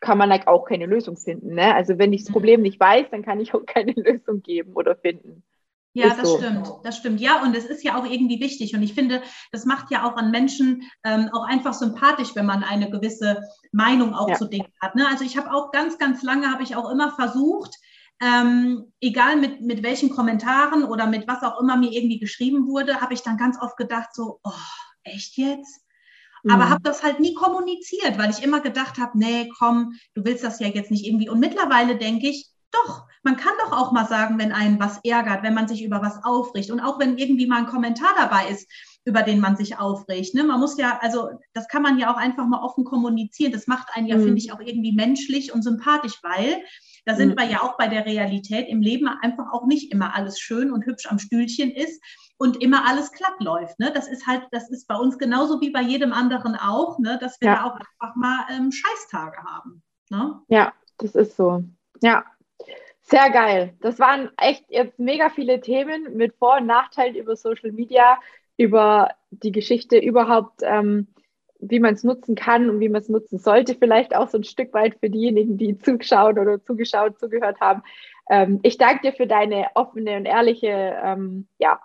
[0.00, 1.54] kann man like auch keine Lösung finden.
[1.54, 1.74] Ne?
[1.74, 2.34] Also wenn ich das mhm.
[2.34, 5.42] Problem nicht weiß, dann kann ich auch keine Lösung geben oder finden.
[5.94, 6.38] Ja, ist das so.
[6.38, 7.20] stimmt, das stimmt.
[7.20, 8.74] Ja, und es ist ja auch irgendwie wichtig.
[8.74, 12.64] Und ich finde, das macht ja auch an Menschen ähm, auch einfach sympathisch, wenn man
[12.64, 14.36] eine gewisse Meinung auch ja.
[14.36, 14.94] zu Dingen hat.
[14.94, 15.06] Ne?
[15.06, 17.76] Also ich habe auch ganz, ganz lange, habe ich auch immer versucht,
[18.22, 23.00] ähm, egal mit, mit welchen Kommentaren oder mit was auch immer mir irgendwie geschrieben wurde,
[23.00, 24.52] habe ich dann ganz oft gedacht, so, oh,
[25.02, 25.82] echt jetzt?
[26.48, 26.70] Aber mhm.
[26.70, 30.58] habe das halt nie kommuniziert, weil ich immer gedacht habe, nee, komm, du willst das
[30.58, 31.28] ja jetzt nicht irgendwie.
[31.28, 35.42] Und mittlerweile denke ich, doch, man kann doch auch mal sagen, wenn einen was ärgert,
[35.42, 38.68] wenn man sich über was aufricht und auch wenn irgendwie mal ein Kommentar dabei ist,
[39.04, 40.34] über den man sich aufregt.
[40.34, 40.44] Ne?
[40.44, 43.52] Man muss ja, also das kann man ja auch einfach mal offen kommunizieren.
[43.52, 44.24] Das macht einen ja, mhm.
[44.24, 46.62] finde ich, auch irgendwie menschlich und sympathisch, weil
[47.04, 47.38] da sind mhm.
[47.38, 50.86] wir ja auch bei der Realität im Leben einfach auch nicht immer alles schön und
[50.86, 52.00] hübsch am Stühlchen ist
[52.38, 53.78] und immer alles glatt läuft.
[53.80, 53.90] Ne?
[53.92, 57.18] Das ist halt, das ist bei uns genauso wie bei jedem anderen auch, ne?
[57.20, 57.54] dass wir ja.
[57.56, 59.82] da auch einfach mal ähm, Scheißtage haben.
[60.10, 60.40] Ne?
[60.48, 61.64] Ja, das ist so.
[62.02, 62.24] Ja,
[63.12, 63.74] sehr geil.
[63.82, 68.18] Das waren echt jetzt mega viele Themen mit Vor- und Nachteilen über Social Media,
[68.56, 71.08] über die Geschichte überhaupt, ähm,
[71.60, 73.74] wie man es nutzen kann und wie man es nutzen sollte.
[73.74, 77.82] Vielleicht auch so ein Stück weit für diejenigen, die zugeschaut oder zugeschaut, zugehört haben.
[78.30, 81.80] Ähm, ich danke dir für deine offene und ehrliche ähm, ja,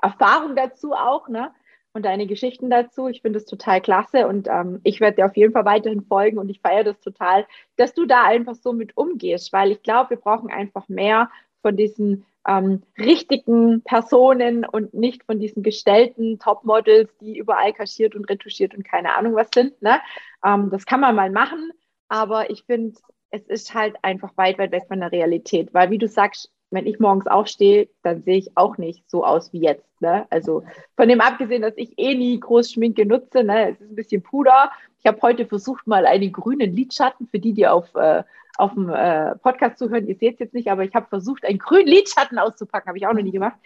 [0.00, 1.28] Erfahrung dazu auch.
[1.28, 1.50] Ne?
[1.98, 3.08] Und deine Geschichten dazu.
[3.08, 6.38] Ich finde es total klasse und ähm, ich werde dir auf jeden Fall weiterhin folgen
[6.38, 7.46] und ich feiere das total,
[7.76, 11.30] dass du da einfach so mit umgehst, weil ich glaube, wir brauchen einfach mehr
[11.60, 18.30] von diesen ähm, richtigen Personen und nicht von diesen gestellten Topmodels, die überall kaschiert und
[18.30, 19.80] retuschiert und keine Ahnung was sind.
[19.82, 20.00] Ne?
[20.44, 21.72] Ähm, das kann man mal machen,
[22.08, 22.96] aber ich finde,
[23.30, 26.86] es ist halt einfach weit, weit weg von der Realität, weil wie du sagst, wenn
[26.86, 29.88] ich morgens aufstehe, dann sehe ich auch nicht so aus wie jetzt.
[30.00, 30.26] Ne?
[30.30, 30.64] Also
[30.96, 33.70] von dem abgesehen, dass ich eh nie groß Schminke nutze, ne?
[33.70, 34.70] es ist ein bisschen Puder.
[34.98, 38.22] Ich habe heute versucht, mal einen grünen Lidschatten für die, die auf, äh,
[38.58, 40.06] auf dem äh, Podcast zuhören.
[40.06, 42.88] Ihr seht es jetzt nicht, aber ich habe versucht, einen grünen Lidschatten auszupacken.
[42.88, 43.56] Habe ich auch noch nie gemacht.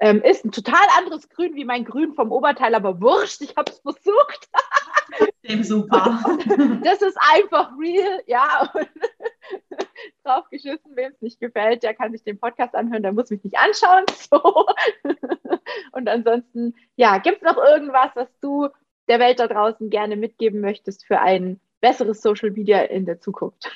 [0.00, 3.70] Ähm, ist ein total anderes Grün wie mein Grün vom Oberteil, aber wurscht, ich habe
[3.70, 4.48] es versucht.
[5.48, 6.22] Dem super.
[6.84, 8.72] Das ist einfach real, ja.
[10.24, 13.58] draufgeschissen, wem es nicht gefällt, der kann sich den Podcast anhören, der muss mich nicht
[13.58, 14.04] anschauen.
[14.30, 14.66] So.
[15.92, 18.68] Und ansonsten, ja, gibt es noch irgendwas, was du
[19.08, 23.74] der Welt da draußen gerne mitgeben möchtest für ein besseres Social Media in der Zukunft?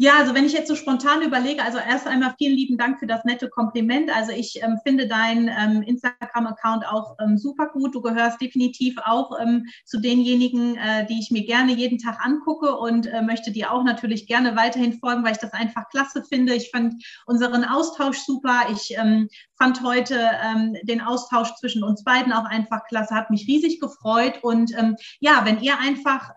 [0.00, 3.08] Ja, also wenn ich jetzt so spontan überlege, also erst einmal vielen lieben Dank für
[3.08, 4.14] das nette Kompliment.
[4.14, 7.96] Also ich ähm, finde deinen ähm, Instagram-Account auch ähm, super gut.
[7.96, 12.76] Du gehörst definitiv auch ähm, zu denjenigen, äh, die ich mir gerne jeden Tag angucke
[12.76, 16.54] und äh, möchte dir auch natürlich gerne weiterhin folgen, weil ich das einfach klasse finde.
[16.54, 16.94] Ich fand
[17.26, 18.66] unseren Austausch super.
[18.70, 19.28] Ich ähm,
[19.58, 24.38] fand heute ähm, den Austausch zwischen uns beiden auch einfach klasse, hat mich riesig gefreut.
[24.42, 24.72] Und
[25.20, 26.30] ja, wenn ihr einfach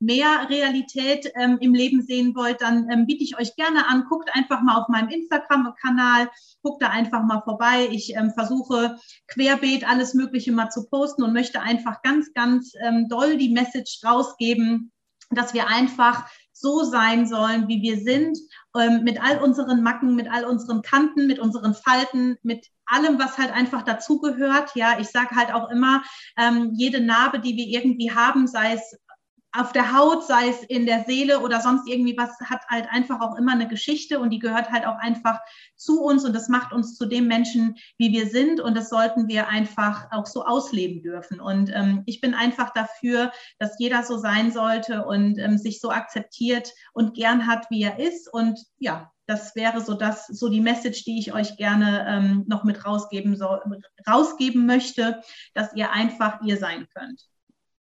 [0.00, 4.04] mehr Realität im Leben sehen wollt, dann ähm, biete ich euch gerne an.
[4.08, 6.28] Guckt einfach mal auf meinem Instagram-Kanal,
[6.62, 7.88] guckt da einfach mal vorbei.
[7.90, 8.98] Ich ähm, versuche
[9.28, 14.00] querbeet alles Mögliche mal zu posten und möchte einfach ganz, ganz ähm, doll die Message
[14.04, 14.92] rausgeben,
[15.30, 18.36] dass wir einfach so sein sollen, wie wir sind,
[18.78, 23.38] ähm, mit all unseren Macken, mit all unseren Kanten, mit unseren Falten, mit allem, was
[23.38, 24.70] halt einfach dazugehört.
[24.74, 26.02] Ja, ich sage halt auch immer,
[26.36, 28.98] ähm, jede Narbe, die wir irgendwie haben, sei es
[29.52, 33.20] auf der Haut, sei es in der Seele oder sonst irgendwie was, hat halt einfach
[33.20, 35.40] auch immer eine Geschichte und die gehört halt auch einfach
[35.74, 39.26] zu uns und das macht uns zu dem Menschen, wie wir sind und das sollten
[39.26, 41.40] wir einfach auch so ausleben dürfen.
[41.40, 45.90] Und ähm, ich bin einfach dafür, dass jeder so sein sollte und ähm, sich so
[45.90, 48.32] akzeptiert und gern hat, wie er ist.
[48.32, 52.64] Und ja, das wäre so das, so die Message, die ich euch gerne ähm, noch
[52.64, 53.62] mit rausgeben, soll,
[54.06, 55.22] rausgeben möchte,
[55.54, 57.22] dass ihr einfach ihr sein könnt.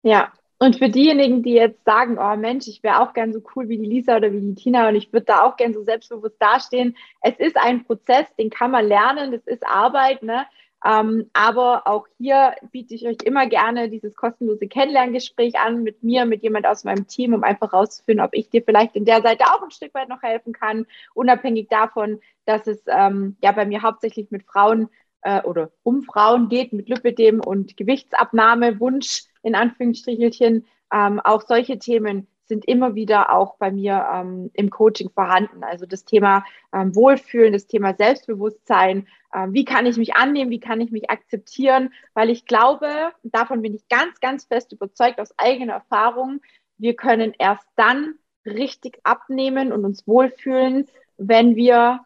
[0.04, 3.70] Ja, und für diejenigen, die jetzt sagen, oh Mensch, ich wäre auch gern so cool
[3.70, 6.38] wie die Lisa oder wie die Tina und ich würde da auch gern so selbstbewusst
[6.40, 6.96] dastehen.
[7.22, 10.46] Es ist ein Prozess, den kann man lernen, das ist Arbeit, ne?
[10.86, 16.26] Ähm, aber auch hier biete ich euch immer gerne dieses kostenlose Kennenlerngespräch an mit mir,
[16.26, 19.46] mit jemand aus meinem Team, um einfach rauszufinden, ob ich dir vielleicht in der Seite
[19.46, 20.86] auch ein Stück weit noch helfen kann,
[21.16, 24.90] unabhängig davon, dass es ähm, ja bei mir hauptsächlich mit Frauen
[25.22, 30.66] äh, oder um Frauen geht, mit Lipidem und Gewichtsabnahme, Wunsch in Anführungsstrichelchen.
[30.94, 35.64] Ähm, auch solche Themen sind immer wieder auch bei mir ähm, im Coaching vorhanden.
[35.64, 40.60] Also das Thema ähm, Wohlfühlen, das Thema Selbstbewusstsein, ähm, wie kann ich mich annehmen, wie
[40.60, 42.90] kann ich mich akzeptieren, weil ich glaube,
[43.24, 46.42] davon bin ich ganz, ganz fest überzeugt aus eigener Erfahrung,
[46.78, 50.88] wir können erst dann richtig abnehmen und uns wohlfühlen,
[51.18, 52.02] wenn wir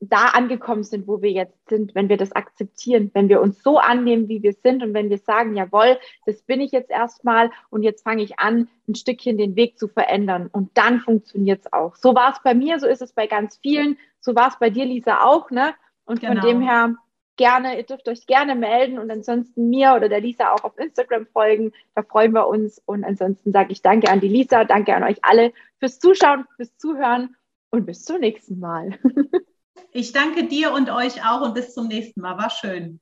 [0.00, 3.78] da angekommen sind, wo wir jetzt sind, wenn wir das akzeptieren, wenn wir uns so
[3.78, 7.82] annehmen, wie wir sind und wenn wir sagen, jawohl, das bin ich jetzt erstmal und
[7.82, 11.96] jetzt fange ich an, ein Stückchen den Weg zu verändern und dann funktioniert es auch.
[11.96, 14.70] So war es bei mir, so ist es bei ganz vielen, so war es bei
[14.70, 15.74] dir, Lisa, auch, ne?
[16.04, 16.34] Und genau.
[16.34, 16.94] von dem her
[17.36, 21.26] gerne, ihr dürft euch gerne melden und ansonsten mir oder der Lisa auch auf Instagram
[21.26, 21.72] folgen.
[21.94, 22.80] Da freuen wir uns.
[22.84, 26.76] Und ansonsten sage ich danke an die Lisa, danke an euch alle fürs Zuschauen, fürs
[26.76, 27.36] Zuhören
[27.70, 28.98] und bis zum nächsten Mal.
[29.92, 32.38] Ich danke dir und euch auch und bis zum nächsten Mal.
[32.38, 33.00] War schön.